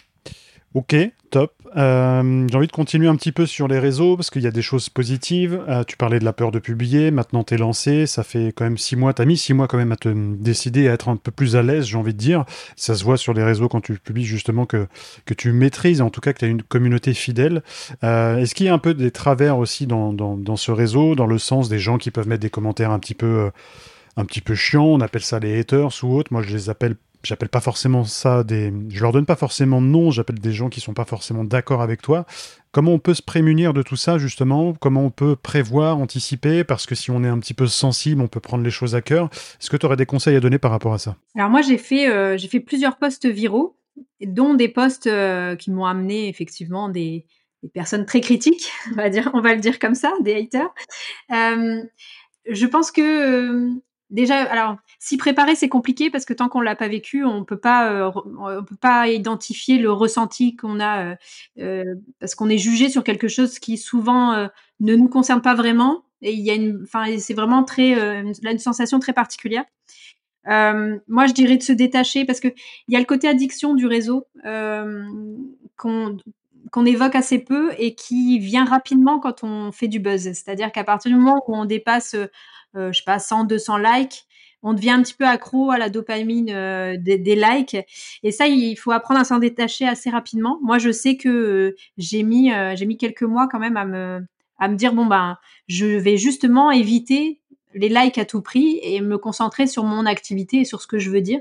[0.73, 0.95] Ok,
[1.31, 1.51] top.
[1.75, 4.51] Euh, j'ai envie de continuer un petit peu sur les réseaux parce qu'il y a
[4.51, 5.61] des choses positives.
[5.67, 8.77] Euh, tu parlais de la peur de publier, maintenant t'es lancé, ça fait quand même
[8.77, 11.31] six mois, t'as mis six mois quand même à te décider à être un peu
[11.31, 12.45] plus à l'aise, j'ai envie de dire.
[12.77, 14.87] Ça se voit sur les réseaux quand tu publies justement que,
[15.25, 17.63] que tu maîtrises, en tout cas que tu as une communauté fidèle.
[18.05, 21.27] Euh, est-ce qu'il y a un peu des travers aussi dans, dans, ce réseau, dans
[21.27, 23.51] le sens des gens qui peuvent mettre des commentaires un petit peu,
[24.15, 26.95] un petit peu chiants, on appelle ça les haters ou autres, moi je les appelle
[27.23, 28.73] j'appelle pas forcément ça des.
[28.89, 31.81] Je leur donne pas forcément de nom, j'appelle des gens qui sont pas forcément d'accord
[31.81, 32.25] avec toi.
[32.71, 34.73] Comment on peut se prémunir de tout ça, justement?
[34.73, 36.63] Comment on peut prévoir, anticiper?
[36.63, 39.01] Parce que si on est un petit peu sensible, on peut prendre les choses à
[39.01, 39.29] cœur.
[39.59, 41.17] Est-ce que tu aurais des conseils à donner par rapport à ça?
[41.35, 43.75] Alors, moi, j'ai fait, euh, fait plusieurs postes viraux,
[44.21, 47.25] dont des postes euh, qui m'ont amené effectivement des,
[47.73, 50.73] personnes très critiques, on va, dire, on va le dire comme ça, des haters.
[51.31, 51.83] Euh,
[52.49, 53.69] je pense que
[54.09, 57.57] déjà, alors, s'y préparer, c'est compliqué parce que tant qu'on l'a pas vécu, on peut
[57.57, 61.15] pas, euh, on peut pas identifier le ressenti qu'on a euh,
[61.57, 64.47] euh, parce qu'on est jugé sur quelque chose qui souvent
[64.79, 66.03] ne nous concerne pas vraiment.
[66.21, 69.65] Et il y a une, enfin, c'est vraiment très, une, une sensation très particulière.
[70.45, 72.49] moi, je dirais de se détacher parce que
[72.87, 74.27] il y a le côté addiction du réseau
[75.77, 76.17] qu'on
[76.71, 80.21] qu'on évoque assez peu et qui vient rapidement quand on fait du buzz.
[80.21, 82.15] C'est-à-dire qu'à partir du moment où on dépasse
[82.75, 84.25] euh, je sais pas, 100, 200 likes,
[84.63, 87.77] on devient un petit peu accro à la dopamine euh, des, likes.
[88.23, 90.59] Et ça, il faut apprendre à s'en détacher assez rapidement.
[90.61, 94.25] Moi, je sais que euh, j'ai mis, j'ai mis quelques mois quand même à me,
[94.59, 97.41] à me dire bon ben, je vais justement éviter
[97.73, 100.99] les likes à tout prix et me concentrer sur mon activité et sur ce que
[100.99, 101.39] je veux dire,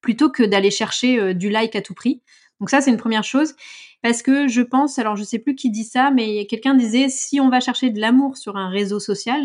[0.00, 2.20] plutôt que d'aller chercher du like à tout prix.
[2.60, 3.54] Donc ça, c'est une première chose.
[4.02, 7.40] Parce que je pense, alors je sais plus qui dit ça, mais quelqu'un disait si
[7.40, 9.42] on va chercher de l'amour sur un réseau social,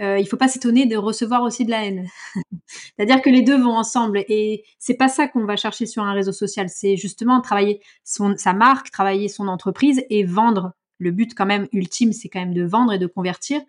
[0.00, 2.06] euh, il faut pas s'étonner de recevoir aussi de la haine.
[2.66, 6.12] C'est-à-dire que les deux vont ensemble et c'est pas ça qu'on va chercher sur un
[6.12, 6.68] réseau social.
[6.68, 10.72] C'est justement travailler son, sa marque, travailler son entreprise et vendre.
[10.98, 13.60] Le but quand même ultime, c'est quand même de vendre et de convertir.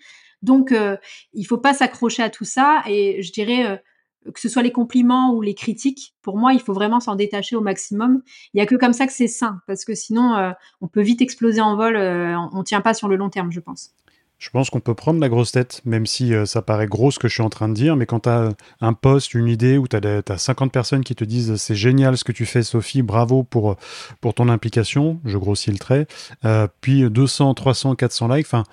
[0.42, 0.98] Donc, euh,
[1.34, 4.72] il faut pas s'accrocher à tout ça et je dirais euh, que ce soit les
[4.72, 8.22] compliments ou les critiques, pour moi, il faut vraiment s'en détacher au maximum.
[8.54, 11.02] Il y a que comme ça que c'est sain, parce que sinon, euh, on peut
[11.02, 11.98] vite exploser en vol.
[11.98, 13.94] on, on tient pas sur le long terme, je pense.
[14.40, 17.20] Je pense qu'on peut prendre la grosse tête, même si euh, ça paraît gros ce
[17.20, 19.78] que je suis en train de dire, mais quand tu as un poste, une idée,
[19.78, 23.02] où tu as, 50 personnes qui te disent c'est génial ce que tu fais Sophie,
[23.02, 23.76] bravo pour,
[24.22, 26.08] pour ton implication, je grossis le trait,
[26.46, 28.64] euh, puis 200, 300, 400 likes, enfin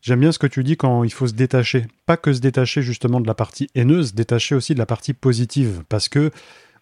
[0.00, 1.86] j'aime bien ce que tu dis quand il faut se détacher.
[2.06, 5.82] Pas que se détacher justement de la partie haineuse, détacher aussi de la partie positive,
[5.88, 6.30] parce que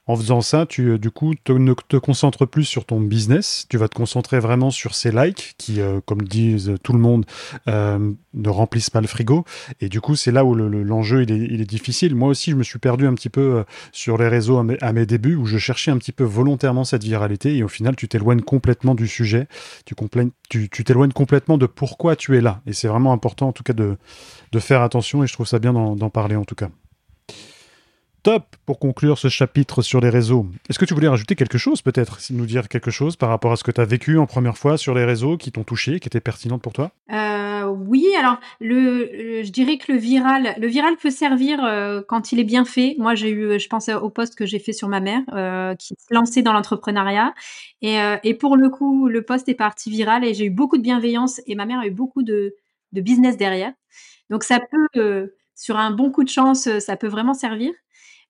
[0.07, 3.79] en faisant ça, tu euh, du coup ne te concentres plus sur ton business, tu
[3.79, 7.25] vas te concentrer vraiment sur ces likes qui, euh, comme disent tout le monde,
[7.69, 9.45] euh, ne remplissent pas le frigo.
[9.81, 12.15] Et du coup, c'est là où l'enjeu il, est, difficile.
[12.15, 15.37] Moi aussi, je me suis perdu un petit peu sur les réseaux à mes, débuts,
[15.37, 18.95] où je cherchais un petit peu volontairement cette viralité, et au final, tu t'éloignes complètement
[18.95, 19.49] du sujet,
[19.87, 19.95] tu
[20.85, 22.61] t'éloignes complètement de pourquoi tu es là.
[22.67, 23.97] Et c'est vraiment important, en tout cas, de
[24.59, 26.69] faire attention, et je trouve ça bien d'en parler, en tout cas.
[28.25, 30.47] Top pour conclure ce chapitre sur les réseaux.
[30.71, 33.57] Est-ce que tu voulais rajouter quelque chose peut-être, nous dire quelque chose par rapport à
[33.57, 36.09] ce que tu as vécu en première fois sur les réseaux qui t'ont touché, qui
[36.09, 36.91] étaient pertinentes pour toi?
[37.13, 42.41] Euh, Oui, alors je dirais que le viral, le viral peut servir euh, quand il
[42.41, 42.97] est bien fait.
[42.99, 45.89] Moi, j'ai eu, je pense au post que j'ai fait sur ma mère euh, qui
[45.89, 47.35] se lançait dans l'entrepreneuriat
[47.83, 51.43] et, pour le coup, le post est parti viral et j'ai eu beaucoup de bienveillance
[51.47, 52.55] et ma mère a eu beaucoup de
[52.93, 53.75] business derrière.
[54.31, 54.61] Donc ça
[54.95, 57.71] peut, sur un bon coup de chance, ça peut vraiment servir.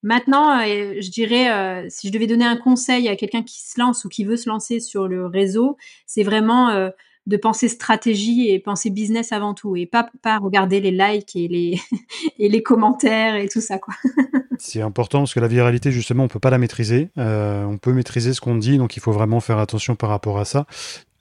[0.05, 3.79] Maintenant, euh, je dirais, euh, si je devais donner un conseil à quelqu'un qui se
[3.79, 6.91] lance ou qui veut se lancer sur le réseau, c'est vraiment euh,
[7.25, 11.47] de penser stratégie et penser business avant tout et pas, pas regarder les likes et
[11.47, 11.79] les,
[12.37, 13.79] et les commentaires et tout ça.
[13.79, 13.95] quoi.
[14.59, 17.09] c'est important parce que la viralité, justement, on peut pas la maîtriser.
[17.17, 20.45] on peut maîtriser ce qu'on dit, donc il faut vraiment faire attention par rapport à
[20.45, 20.67] ça.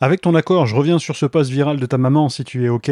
[0.04, 2.68] Avec ton accord, je reviens sur ce post viral de ta maman, si tu es
[2.68, 2.90] OK,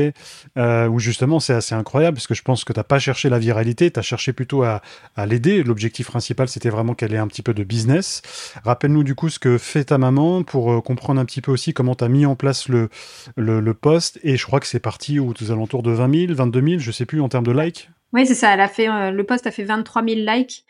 [0.56, 3.28] euh, où justement c'est assez incroyable, parce que je pense que tu n'as pas cherché
[3.28, 4.80] la viralité, tu as cherché plutôt à,
[5.26, 5.62] l'aider.
[5.62, 8.22] L'objectif principal, c'était vraiment qu'elle ait un petit peu de business.
[8.64, 11.74] Rappelle-nous du coup ce que fait ta maman pour euh, comprendre un petit peu aussi
[11.74, 12.88] comment tu as mis en place le,
[13.36, 14.18] le, post.
[14.22, 17.04] Et je crois que c'est parti aux, alentours de 20 000, 22 000, je sais
[17.04, 17.90] plus, en termes de likes.
[18.14, 18.56] Oui, c'est ça.
[18.68, 20.64] Fait, euh, le post a fait 23 000 likes.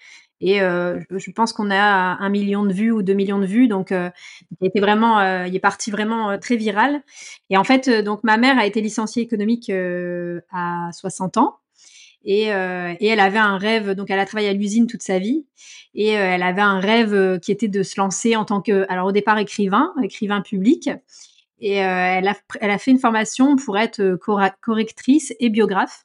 [0.45, 1.77] Et euh, je pense qu'on a
[2.19, 3.69] un million de vues ou deux millions de vues.
[3.69, 4.11] Donc, euh,
[4.61, 7.01] il était vraiment, euh, il est parti vraiment très viral.
[7.49, 11.59] Et en fait, donc ma mère a été licenciée économique à 60 ans.
[12.25, 13.93] Et, et elle avait un rêve.
[13.93, 15.47] Donc, elle a travaillé à l'usine toute sa vie.
[15.95, 19.13] Et elle avait un rêve qui était de se lancer en tant que, alors au
[19.13, 20.91] départ écrivain, écrivain public.
[21.61, 24.19] Et elle, a, elle a fait une formation pour être
[24.61, 26.05] correctrice et biographe.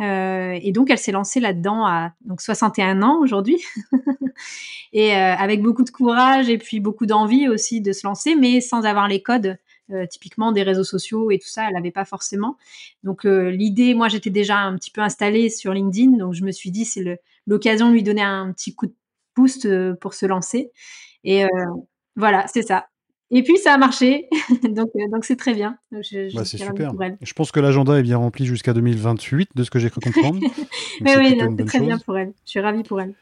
[0.00, 3.62] Euh, et donc, elle s'est lancée là-dedans à donc 61 ans aujourd'hui,
[4.92, 8.60] et euh, avec beaucoup de courage et puis beaucoup d'envie aussi de se lancer, mais
[8.60, 9.56] sans avoir les codes
[9.92, 12.56] euh, typiquement des réseaux sociaux et tout ça, elle n'avait pas forcément.
[13.04, 16.70] Donc l'idée, moi j'étais déjà un petit peu installée sur LinkedIn, donc je me suis
[16.70, 18.94] dit c'est l'occasion de lui donner un petit coup de
[19.34, 19.66] pouce
[20.00, 20.72] pour se lancer.
[21.24, 21.44] Et
[22.16, 22.86] voilà, c'est ça.
[23.30, 24.28] Et puis ça a marché,
[24.68, 25.78] donc euh, donc c'est très bien.
[25.92, 26.92] Je, bah, c'est super.
[27.20, 30.40] Je pense que l'agenda est bien rempli jusqu'à 2028, de ce que j'ai cru comprendre.
[31.00, 32.32] oui, oui, c'est très bien pour elle.
[32.44, 33.14] Je suis ravie pour elle.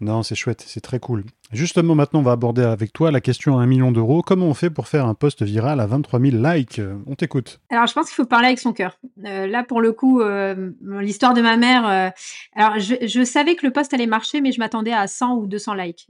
[0.00, 1.24] Non, c'est chouette, c'est très cool.
[1.52, 4.22] Justement, maintenant, on va aborder avec toi la question à un million d'euros.
[4.22, 6.80] Comment on fait pour faire un post viral à 23 000 likes?
[7.06, 7.60] On t'écoute.
[7.70, 8.98] Alors, je pense qu'il faut parler avec son cœur.
[9.24, 11.88] Euh, là, pour le coup, euh, l'histoire de ma mère.
[11.88, 12.10] Euh,
[12.54, 15.74] alors, je, savais que le post allait marcher, mais je m'attendais à 100 ou 200
[15.74, 16.06] likes.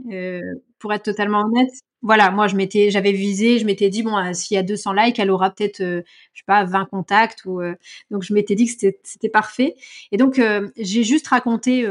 [0.81, 1.71] pour être totalement honnête,
[2.03, 5.19] voilà, moi, je m'étais, j'avais visé, je m'étais dit bon, s'il y a 200 likes,
[5.19, 6.03] elle aura peut-être, je
[6.35, 7.61] sais pas, 20 contacts ou.
[8.11, 9.75] donc, je m'étais dit que c'était parfait.
[10.13, 10.41] Et donc,
[10.77, 11.87] j'ai juste raconté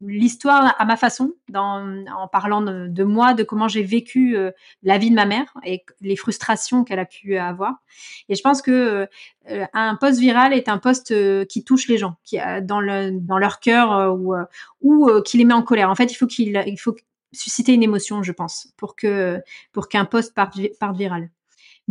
[0.00, 4.50] l'histoire à ma façon, dans, en parlant de, moi, de comment j'ai vécu euh,
[4.82, 7.82] la vie de ma mère et les frustrations qu'elle a pu avoir.
[8.28, 9.08] Et je pense que
[9.50, 13.10] euh, un poste viral est un poste euh, qui touche les gens, qui dans, le,
[13.20, 14.34] dans leur cœur ou,
[14.80, 15.90] ou qui les met en colère.
[15.90, 16.96] En fait, il faut qu'il il faut
[17.32, 19.40] susciter une émotion, je pense, pour que
[19.72, 21.30] pour qu'un poste parte, parte viral.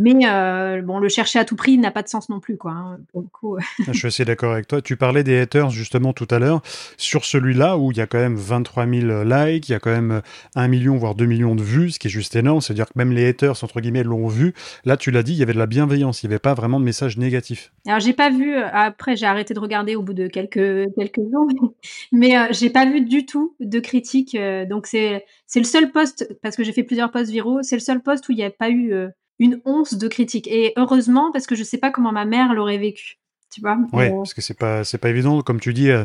[0.00, 2.72] Mais euh, bon, le chercher à tout prix n'a pas de sens non plus, quoi.
[2.72, 3.58] Hein, pour le coup.
[3.86, 4.80] Je suis assez d'accord avec toi.
[4.80, 6.62] Tu parlais des haters justement tout à l'heure.
[6.96, 9.90] Sur celui-là, où il y a quand même 23 000 likes, il y a quand
[9.90, 10.22] même
[10.54, 12.62] 1 million, voire 2 millions de vues, ce qui est juste énorme.
[12.62, 14.54] C'est-à-dire que même les haters, entre guillemets, l'ont vu.
[14.86, 16.22] Là, tu l'as dit, il y avait de la bienveillance.
[16.22, 17.70] Il n'y avait pas vraiment de message négatif.
[17.86, 18.56] Alors, j'ai pas vu.
[18.56, 21.46] Après, j'ai arrêté de regarder au bout de quelques quelques jours,
[22.12, 24.34] mais euh, j'ai pas vu du tout de critiques.
[24.34, 27.58] Euh, donc, c'est c'est le seul poste parce que j'ai fait plusieurs posts viraux.
[27.60, 28.94] C'est le seul poste où il n'y a pas eu
[29.40, 30.46] une once de critique.
[30.46, 33.18] Et heureusement, parce que je sais pas comment ma mère l'aurait vécu.
[33.52, 35.40] Tu vois Oui, parce que c'est pas, c'est pas évident.
[35.42, 36.04] Comme tu dis, euh,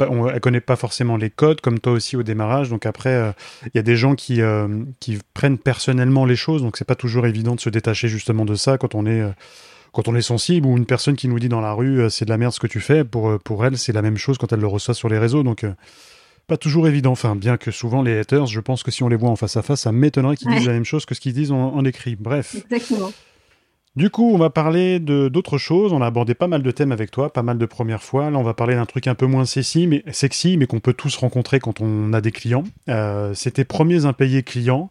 [0.00, 2.70] on, elle connaît pas forcément les codes, comme toi aussi au démarrage.
[2.70, 3.32] Donc après, euh,
[3.64, 6.62] il y a des gens qui, euh, qui prennent personnellement les choses.
[6.62, 9.22] Donc c'est pas toujours évident de se détacher justement de ça quand on est
[9.92, 12.30] quand on est sensible ou une personne qui nous dit dans la rue c'est de
[12.30, 14.60] la merde ce que tu fais, pour, pour elle, c'est la même chose quand elle
[14.60, 15.42] le reçoit sur les réseaux.
[15.42, 15.64] Donc,
[16.46, 17.12] pas toujours évident.
[17.12, 19.56] Enfin, bien que souvent les haters, je pense que si on les voit en face
[19.56, 22.16] à face, ça m'étonnerait qu'ils disent la même chose que ce qu'ils disent en, écrit.
[22.16, 22.54] Bref.
[22.54, 23.12] Exactement.
[23.96, 25.92] Du coup, on va parler de d'autres choses.
[25.92, 28.30] On a abordé pas mal de thèmes avec toi, pas mal de premières fois.
[28.30, 30.92] Là, on va parler d'un truc un peu moins sexy, mais sexy, mais qu'on peut
[30.92, 32.64] tous rencontrer quand on a des clients.
[32.88, 34.90] Euh, C'était premiers impayés clients.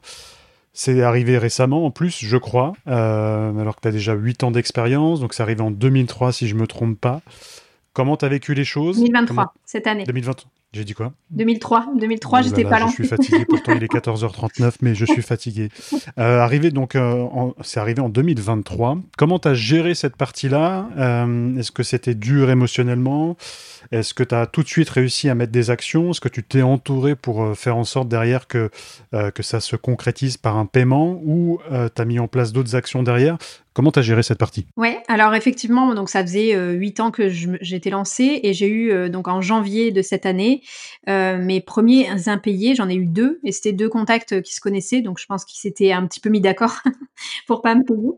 [0.73, 4.51] C'est arrivé récemment, en plus, je crois, euh, alors que tu as déjà 8 ans
[4.51, 7.21] d'expérience, donc c'est arrivé en 2003, si je me trompe pas.
[7.93, 8.97] Comment tu as vécu les choses?
[8.97, 10.03] 2023, cette année.
[10.03, 10.51] 2023.
[10.75, 11.13] J'ai dit quoi?
[11.31, 11.85] 2003.
[11.95, 12.87] 2003, j'étais pas là.
[12.89, 15.69] Je suis fatigué, pourtant il est 14h39, mais je suis fatigué.
[16.19, 17.25] Euh, arrivé donc, euh,
[17.61, 18.97] c'est arrivé en 2023.
[19.17, 20.89] Comment tu as géré cette partie-là?
[20.97, 23.37] Euh, Est-ce que c'était dur émotionnellement?
[23.93, 26.11] Est-ce que tu as tout de suite réussi à mettre des actions?
[26.11, 28.69] Est-ce que tu t'es entouré pour faire en sorte derrière que,
[29.13, 31.21] que ça se concrétise par un paiement?
[31.23, 31.59] Ou
[31.95, 33.37] tu as mis en place d'autres actions derrière?
[33.75, 34.65] Comment tu as géré cette partie?
[34.77, 39.27] Ouais, alors effectivement, donc ça faisait huit ans que j'étais lancée et j'ai eu donc
[39.27, 40.61] en janvier de cette année
[41.07, 45.01] euh, mes premiers impayés, j'en ai eu deux, et c'était deux contacts qui se connaissaient,
[45.01, 46.81] donc je pense qu'ils s'étaient un petit peu mis d'accord
[47.47, 48.11] pour pas me payer.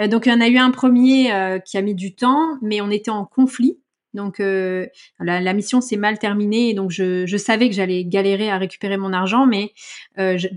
[0.00, 2.58] Euh, donc il y en a eu un premier euh, qui a mis du temps,
[2.62, 3.78] mais on était en conflit.
[4.14, 4.86] Donc la,
[5.18, 9.12] la, mission s'est mal terminée et donc je, savais que j'allais galérer à récupérer mon
[9.12, 9.72] argent, mais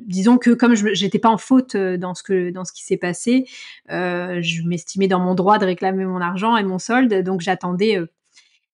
[0.06, 2.98] disons que comme je n'étais pas en faute dans ce que dans ce qui s'est
[2.98, 3.46] passé,
[3.90, 8.00] je m'estimais dans mon droit de réclamer mon argent et mon solde, donc j'attendais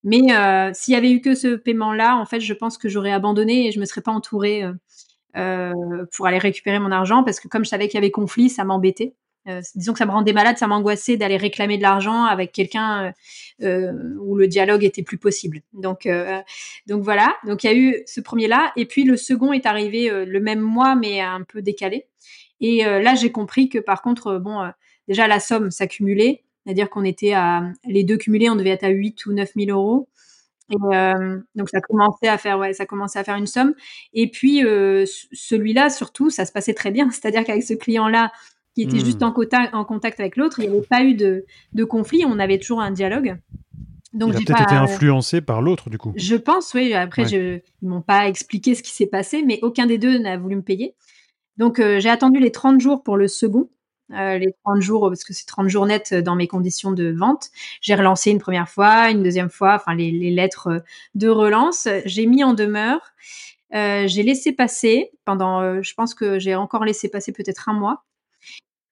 [0.03, 3.11] mais euh, s'il y avait eu que ce paiement-là, en fait, je pense que j'aurais
[3.11, 4.73] abandonné et je me serais pas entourée euh,
[5.37, 8.49] euh, pour aller récupérer mon argent parce que comme je savais qu'il y avait conflit,
[8.49, 9.13] ça m'embêtait.
[9.47, 13.13] Euh, disons que ça me rendait malade, ça m'angoissait d'aller réclamer de l'argent avec quelqu'un
[13.61, 15.61] euh, où le dialogue était plus possible.
[15.73, 16.07] Donc,
[16.87, 17.35] donc voilà.
[17.45, 20.59] Donc il y a eu ce premier-là, et puis le second est arrivé le même
[20.59, 22.07] mois, mais un peu décalé.
[22.59, 24.71] Et là, j'ai compris que par contre, bon,
[25.07, 26.43] déjà la somme s'accumulait.
[26.63, 29.71] C'est-à-dire qu'on était à, les deux cumulés, on devait être à 8 ou 9 000
[29.71, 30.07] euros.
[30.71, 33.73] Et euh, donc ça commençait à faire, ouais, ça commençait à faire une somme.
[34.13, 37.09] Et puis euh, celui-là, surtout, ça se passait très bien.
[37.11, 38.31] C'est-à-dire qu'avec ce client-là,
[38.73, 39.25] qui était juste hmm.
[39.25, 42.23] en, contact, en contact avec l'autre, il n'y avait pas eu de, de, conflit.
[42.25, 43.37] On avait toujours un dialogue.
[44.13, 46.13] Donc, il a peut-être été influencé par l'autre, du coup.
[46.15, 46.93] Je pense, oui.
[46.93, 50.37] Après, je, ils m'ont pas expliqué ce qui s'est passé, mais aucun des deux n'a
[50.37, 50.95] voulu me payer.
[51.57, 53.69] Donc, euh, j'ai attendu les 30 jours pour le second.
[54.09, 57.49] les 30 jours, parce que c'est 30 jours net dans mes conditions de vente.
[57.81, 60.83] J'ai relancé une première fois, une deuxième fois, enfin les, les lettres
[61.15, 61.87] de relance.
[62.05, 63.13] J'ai mis en demeure.
[63.71, 68.03] j'ai laissé passer pendant, je pense que j'ai encore laissé passer peut-être un mois.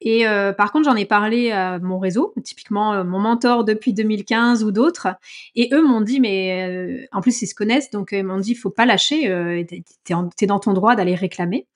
[0.02, 3.94] Et euh, par contre, j'en ai parlé à mon réseau, typiquement euh, mon mentor depuis
[3.94, 5.10] 2015 ou d'autres,
[5.56, 8.56] et eux m'ont dit, mais euh, en plus ils se connaissent, donc ils m'ont dit,
[8.56, 9.24] faut pas lâcher,
[9.68, 9.84] t'es,
[10.42, 11.68] es dans ton droit d'aller réclamer.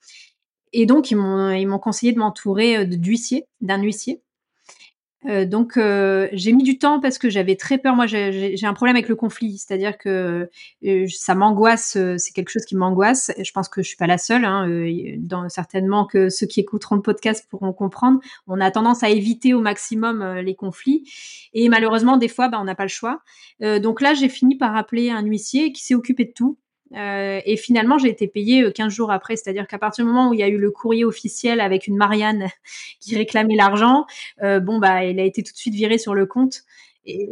[0.72, 4.22] Et donc ils m'ont conseillé de m'entourer d'huissier, d'un huissier,
[5.26, 7.96] euh, donc euh, j'ai mis du temps parce que j'avais très peur.
[7.96, 10.48] Moi, j'ai un problème avec le conflit, c'est-à-dire que
[10.84, 11.96] euh, ça m'angoisse.
[12.16, 13.32] c'est quelque chose qui m'angoisse.
[13.42, 14.44] Je pense que je suis pas la seule.
[14.44, 14.68] Hein,
[15.18, 18.20] dans, certainement que ceux qui écouteront le podcast pourront comprendre.
[18.46, 21.10] On a tendance à éviter au maximum les conflits,
[21.52, 23.20] et malheureusement, des fois, bah, on n'a pas le choix.
[23.60, 26.58] donc là, j'ai fini par appeler un huissier qui s'est occupé de tout.
[26.96, 29.36] Euh, et finalement, j'ai été payée 15 euh, jours après.
[29.36, 31.96] C'est-à-dire qu'à partir du moment où il y a eu le courrier officiel avec une
[31.96, 32.48] Marianne
[33.00, 34.06] qui réclamait l'argent,
[34.42, 36.62] euh, bon, bah, il a été tout de suite viré sur le compte.
[37.04, 37.28] Et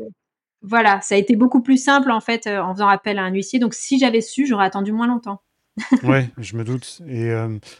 [0.63, 3.59] voilà, ça a été beaucoup plus simple en fait en faisant appel à un huissier.
[3.59, 5.43] Donc, si j'avais su, j'aurais attendu moins longtemps.
[6.03, 7.01] ouais, je me doute.
[7.09, 7.33] Et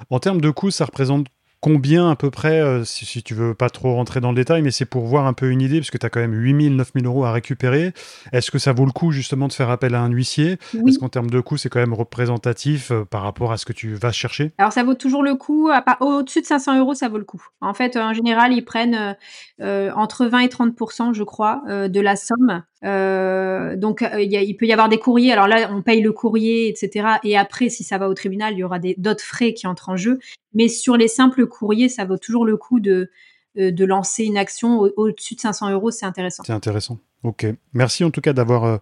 [0.09, 1.27] en termes de coûts, ça représente
[1.63, 4.63] combien à peu près, euh, si, si, tu veux pas trop rentrer dans le détail,
[4.63, 6.75] mais c'est pour voir un peu une idée, parce que tu as quand même 8000,
[6.75, 7.95] 9000 euros à récupérer.
[8.33, 10.59] Est-ce que ça vaut le coup justement de faire appel à un huissier?
[10.87, 13.73] Est-ce qu'en termes de coût, c'est quand même représentatif euh, par rapport à ce que
[13.73, 17.19] tu vas chercher Alors ça vaut toujours le coup, au-dessus de 500 euros, ça vaut
[17.19, 17.47] le coup.
[17.61, 19.17] En fait, en général, ils prennent
[19.61, 22.65] euh, entre 20 et 30% je crois, de la somme.
[22.83, 25.33] Donc il peut y avoir des courriers.
[25.33, 27.17] Alors là, on paye le courrier, etc.
[27.25, 29.97] Et après, si ça va au tribunal, il y aura d'autres frais qui entrent en
[29.97, 30.19] jeu.
[30.55, 33.11] Mais sur les simples courriers, ça vaut toujours le coup de,
[33.59, 35.91] euh, de lancer une action au-dessus de 500 euros.
[35.91, 36.43] C'est intéressant.
[36.45, 36.99] C'est intéressant.
[37.25, 38.79] Ok, merci en tout cas d'avoir euh,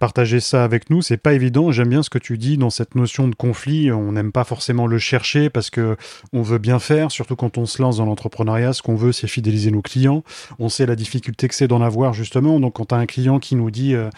[0.00, 1.00] partagé ça avec nous.
[1.00, 1.70] C'est pas évident.
[1.70, 3.92] J'aime bien ce que tu dis dans cette notion de conflit.
[3.92, 5.96] On n'aime pas forcément le chercher parce que
[6.32, 8.72] on veut bien faire, surtout quand on se lance dans l'entrepreneuriat.
[8.72, 10.24] Ce qu'on veut, c'est fidéliser nos clients.
[10.58, 12.58] On sait la difficulté que c'est d'en avoir justement.
[12.58, 14.10] Donc quand tu as un client qui nous dit euh,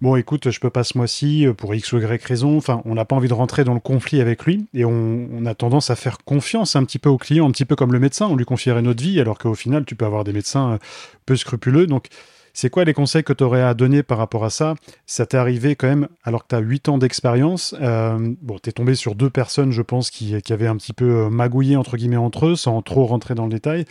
[0.00, 2.56] bon, écoute, je peux pas ce mois-ci euh, pour x ou y raison.
[2.56, 5.54] Enfin, on n'a pas envie de rentrer dans le conflit avec lui et on, a
[5.56, 8.28] tendance à faire confiance un petit peu au client, un petit peu comme le médecin.
[8.28, 10.78] On lui confierait notre vie, alors qu'au final, tu peux avoir des médecins
[11.24, 11.88] peu scrupuleux.
[11.88, 12.08] Donc
[12.56, 14.76] c'est quoi les conseils que tu aurais à donner par rapport à ça?
[15.04, 17.74] Ça t'est arrivé quand même alors que tu as 8 ans d'expérience.
[17.82, 21.04] Euh, bon, tu es tombé sur deux personnes, je pense, qui, avaient un petit peu
[21.04, 23.84] euh, magouillé entre guillemets entre eux, sans trop rentrer dans le détail.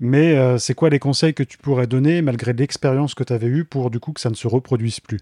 [0.00, 3.46] Mais euh, c'est quoi les conseils que tu pourrais donner malgré l'expérience que tu avais
[3.46, 5.20] eue pour du coup que ça ne se reproduise plus?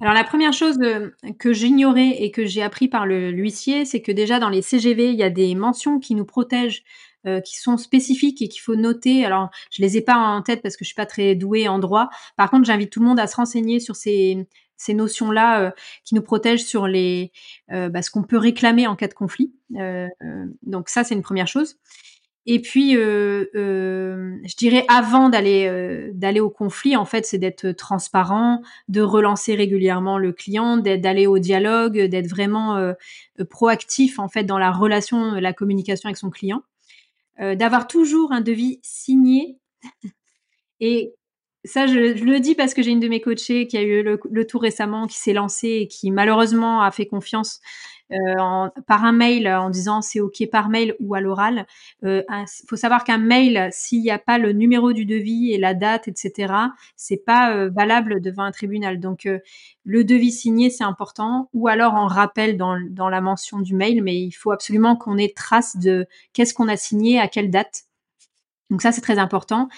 [0.00, 0.78] Alors la première chose
[1.40, 5.18] que j'ignorais et que j'ai appris par l'huissier, c'est que déjà dans les CGV, il
[5.18, 6.84] y a des mentions qui nous protègent
[7.26, 9.26] euh, qui sont spécifiques et qu'il faut noter.
[9.26, 11.78] Alors, je les ai pas en tête parce que je suis pas très douée en
[11.78, 12.08] droit.
[12.38, 14.48] Par contre, j'invite tout le monde à se renseigner sur ces,
[14.78, 15.70] ces notions-là euh,
[16.02, 17.30] qui nous protègent sur les
[17.72, 19.52] euh, bah, ce qu'on peut réclamer en cas de conflit.
[20.62, 21.76] donc ça, c'est une première chose.
[22.46, 29.02] Et puis, je dirais avant d'aller d'aller au conflit, en fait, c'est d'être transparent, de
[29.02, 32.94] relancer régulièrement le client, d'aller au dialogue, d'être vraiment
[33.50, 36.62] proactif en fait dans la relation, la communication avec son client.
[37.40, 39.58] Euh, d'avoir toujours un devis signé.
[40.80, 41.14] et
[41.64, 44.20] ça, je, le dis parce que j'ai une de mes coachées qui a eu le,
[44.30, 47.60] le tour récemment, qui s'est lancée et qui malheureusement a fait confiance
[48.12, 51.66] euh, par un mail en disant c'est ok par mail ou à l'oral.
[52.02, 52.22] Il euh,
[52.68, 56.08] faut savoir qu'un mail, s'il n'y a pas le numéro du devis et la date,
[56.08, 56.52] etc.,
[56.96, 58.98] c'est pas euh, valable devant un tribunal.
[58.98, 59.28] Donc
[59.84, 62.76] le devis signé, c'est important, ou alors en rappel dans,
[63.08, 66.76] la mention du mail, mais il faut absolument qu'on ait trace de qu'est-ce qu'on a
[66.76, 67.84] signé, à quelle date.
[68.70, 69.68] Donc ça, c'est très important.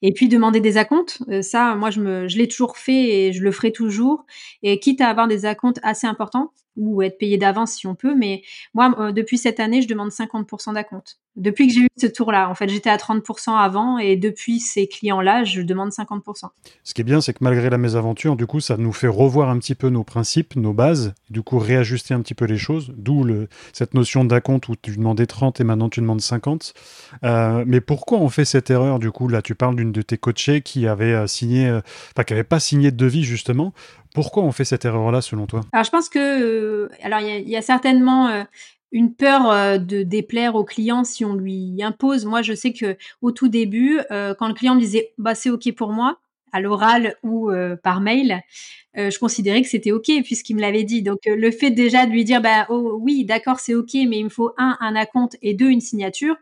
[0.00, 3.52] Et puis demander des acomptes, ça, moi, je, je l'ai toujours fait et je le
[3.52, 4.24] ferai toujours.
[4.62, 8.14] Et quitte à avoir des acomptes assez importants, ou être payé d'avance si on peut.
[8.14, 11.18] Mais moi, euh, depuis cette année, je demande 50% d'acompte.
[11.36, 14.88] Depuis que j'ai eu ce tour-là, en fait, j'étais à 30% avant et depuis ces
[14.88, 16.46] clients-là, je demande 50%.
[16.82, 19.48] Ce qui est bien, c'est que malgré la mésaventure, du coup, ça nous fait revoir
[19.48, 22.92] un petit peu nos principes, nos bases, du coup, réajuster un petit peu les choses,
[22.96, 23.24] d'où
[23.72, 26.74] cette notion d'acompte où tu demandais 30 et maintenant tu demandes 50.
[27.22, 29.28] Euh, mais pourquoi on fait cette erreur, du coup?
[29.28, 32.58] Là, tu parles d'une de tes coachées qui avait euh, signé, enfin, qui n'avait pas
[32.58, 33.72] signé de devis, justement.
[34.18, 35.60] Pourquoi on fait cette erreur-là, selon toi?
[35.70, 38.42] Alors, je pense que, euh, alors, il y, a certainement euh,
[38.90, 42.24] une peur euh, de déplaire au client si on lui impose.
[42.24, 45.72] Moi, je sais que au tout début, quand le client me disait, bah, c'est ok
[45.76, 46.18] pour moi,
[46.50, 47.52] à l'oral ou
[47.84, 48.42] par mail,
[48.96, 51.02] je considérais que c'était ok puisqu'il me l'avait dit.
[51.02, 54.24] Donc, le fait déjà de lui dire, bah, oh, oui, d'accord, c'est ok, mais il
[54.24, 56.34] me faut un, un acompte et deux, une signature.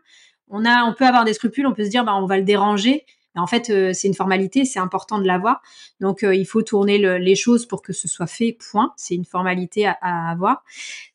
[0.49, 2.43] On a, on peut avoir des scrupules, on peut se dire, bah, on va le
[2.43, 3.05] déranger
[3.37, 5.61] en fait, euh, c'est une formalité, c'est important de l'avoir.
[5.99, 8.57] Donc, euh, il faut tourner les choses pour que ce soit fait.
[8.71, 8.93] Point.
[8.97, 10.63] C'est une formalité à, avoir.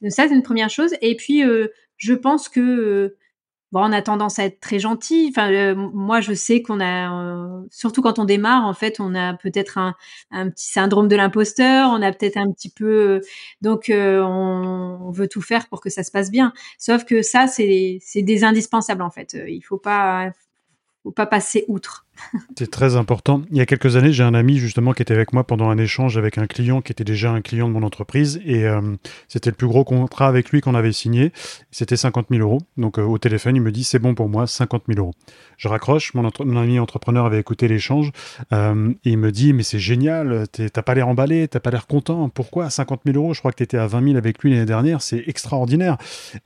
[0.00, 0.94] Donc, ça, c'est une première chose.
[1.00, 3.16] Et puis, euh, je pense que
[3.72, 5.28] bon, on a tendance à être très gentil.
[5.30, 9.78] Enfin, moi, je sais qu'on a, surtout quand on démarre, en fait, on a peut-être
[9.78, 9.94] un,
[10.50, 11.90] petit syndrome de l'imposteur.
[11.90, 13.20] On a peut-être un petit peu,
[13.62, 16.52] donc on, veut tout faire pour que ça se passe bien.
[16.78, 19.36] Sauf que ça, c'est des indispensables en fait.
[19.48, 20.32] Il faut pas
[21.02, 22.06] faut pas passer outre.
[22.56, 23.42] C'est très important.
[23.50, 25.78] Il y a quelques années, j'ai un ami justement qui était avec moi pendant un
[25.78, 28.80] échange avec un client qui était déjà un client de mon entreprise et euh,
[29.28, 31.32] c'était le plus gros contrat avec lui qu'on avait signé.
[31.70, 32.60] C'était 50 000 euros.
[32.76, 35.14] Donc euh, au téléphone, il me dit c'est bon pour moi, 50 000 euros.
[35.56, 36.14] Je raccroche.
[36.14, 38.12] Mon, ami entrepreneur avait écouté l'échange
[38.52, 41.86] euh, et il me dit mais c'est génial, t'as pas l'air emballé, t'as pas l'air
[41.86, 42.28] content.
[42.28, 43.34] Pourquoi 50 000 euros?
[43.34, 45.02] Je crois que tu étais à 20 000 avec lui l'année dernière.
[45.02, 45.96] C'est extraordinaire.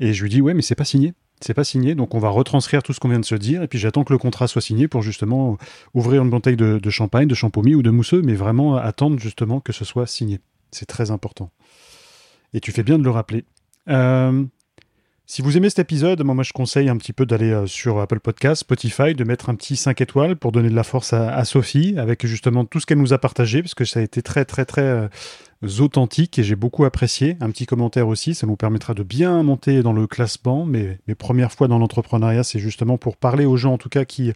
[0.00, 1.12] Et je lui dis ouais mais c'est pas signé.
[1.40, 3.68] C'est pas signé, donc on va retranscrire tout ce qu'on vient de se dire, et
[3.68, 5.58] puis j'attends que le contrat soit signé pour justement
[5.92, 9.72] ouvrir une bouteille de, champagne, de champomis ou de mousseux, mais vraiment attendre justement que
[9.72, 10.40] ce soit signé.
[10.70, 11.50] C'est très important.
[12.54, 13.44] Et tu fais bien de le rappeler.
[13.88, 14.44] Euh,
[15.28, 18.20] si vous aimez cet épisode, moi, je conseille un petit peu d'aller euh, sur Apple
[18.20, 21.96] Podcast, Spotify, de mettre un petit 5 étoiles pour donner de la force à, Sophie,
[21.98, 24.64] avec justement tout ce qu'elle nous a partagé, parce que ça a été très très
[24.64, 25.08] très euh,
[25.80, 27.36] authentique et j'ai beaucoup apprécié.
[27.40, 30.64] Un petit commentaire aussi, ça nous permettra de bien monter dans le classement.
[30.64, 34.04] Mais mes premières fois dans l'entrepreneuriat, c'est justement pour parler aux gens en tout cas
[34.04, 34.32] qui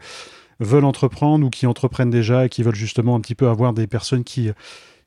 [0.59, 3.86] veulent entreprendre ou qui entreprennent déjà et qui veulent justement un petit peu avoir des
[3.86, 4.51] personnes qui,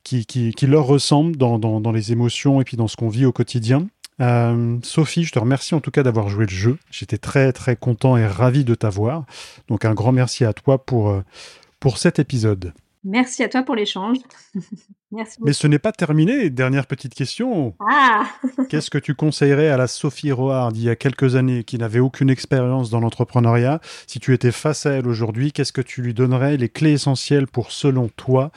[0.02, 3.32] qui, qui, leur ressemblent dans, dans les émotions et puis dans ce qu'on vit au
[3.32, 3.86] quotidien.
[4.20, 6.78] Euh, Sophie, je te remercie en tout cas d'avoir joué le jeu.
[6.90, 9.24] J'étais très très content et ravi de t'avoir.
[9.68, 11.22] Donc un grand merci à toi pour, euh,
[11.80, 12.72] pour cet épisode.
[13.04, 14.16] Merci à toi pour l'échange.
[15.12, 16.48] merci Mais ce n'est pas terminé.
[16.48, 17.74] Dernière petite question.
[17.80, 18.26] Ah
[18.70, 22.00] Qu'est-ce que tu conseillerais à la Sophie Roard d'il y a quelques années qui n'avait
[22.00, 23.80] aucune expérience dans l'entrepreneuriat?
[24.06, 27.46] Si tu étais face à elle aujourd'hui, qu'est-ce que tu lui donnerais les clés essentielles
[27.46, 28.52] pour, selon toi,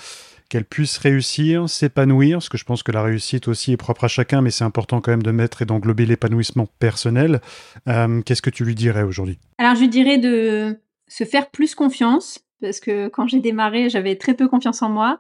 [0.50, 4.08] qu'elle puisse réussir, s'épanouir, parce que je pense que la réussite aussi est propre à
[4.08, 7.42] chacun, mais c'est important quand même de mettre et d'englober l'épanouissement personnel.
[7.88, 9.40] Euh, qu'est-ce que tu lui dirais aujourd'hui?
[9.58, 14.16] Alors je lui dirais de se faire plus confiance, parce que quand j'ai démarré, j'avais
[14.16, 15.20] très peu confiance en moi.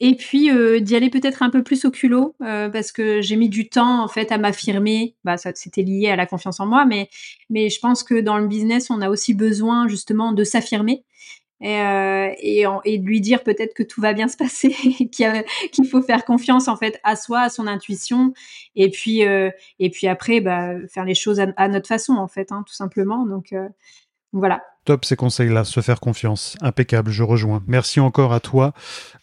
[0.00, 3.36] Et puis euh, d'y aller peut-être un peu plus au culot, euh, parce que j'ai
[3.36, 5.16] mis du temps en fait à m'affirmer.
[5.24, 7.08] Bah, c'était lié à la confiance en moi, mais
[7.50, 11.04] mais je pense que dans le business, on a aussi besoin justement de s'affirmer
[11.60, 14.70] et, euh, et, lui dire peut-être que tout va bien se passer,
[15.72, 18.32] qu'il faut faire confiance en fait à soi, à son intuition,
[18.76, 19.50] et puis euh,
[19.80, 23.26] et puis après bah, faire les choses à, notre façon en fait, hein, tout simplement.
[23.26, 23.68] Donc euh,
[24.32, 24.60] voilà.
[24.84, 26.56] Top ces conseils-là, se faire confiance.
[26.60, 27.62] Impeccable, je rejoins.
[27.66, 28.72] Merci encore à toi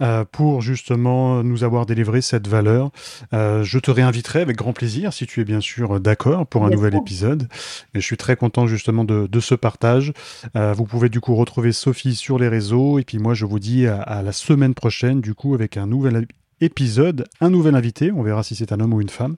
[0.01, 2.91] euh, pour justement nous avoir délivré cette valeur.
[3.33, 6.69] Euh, je te réinviterai avec grand plaisir si tu es bien sûr d'accord pour un
[6.69, 7.47] nouvel épisode.
[7.93, 10.11] Et je suis très content justement de, ce partage.
[10.55, 12.99] Euh, vous pouvez du coup retrouver Sophie sur les réseaux.
[12.99, 15.87] Et puis moi, je vous dis à, à la semaine prochaine du coup avec un
[15.87, 16.27] nouvel
[16.61, 18.11] épisode, un nouvel invité.
[18.11, 19.35] On verra si c'est un homme ou une femme.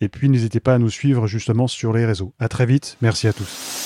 [0.00, 2.32] Et puis n'hésitez pas à nous suivre justement sur les réseaux.
[2.38, 2.96] À très vite.
[3.00, 3.85] Merci à tous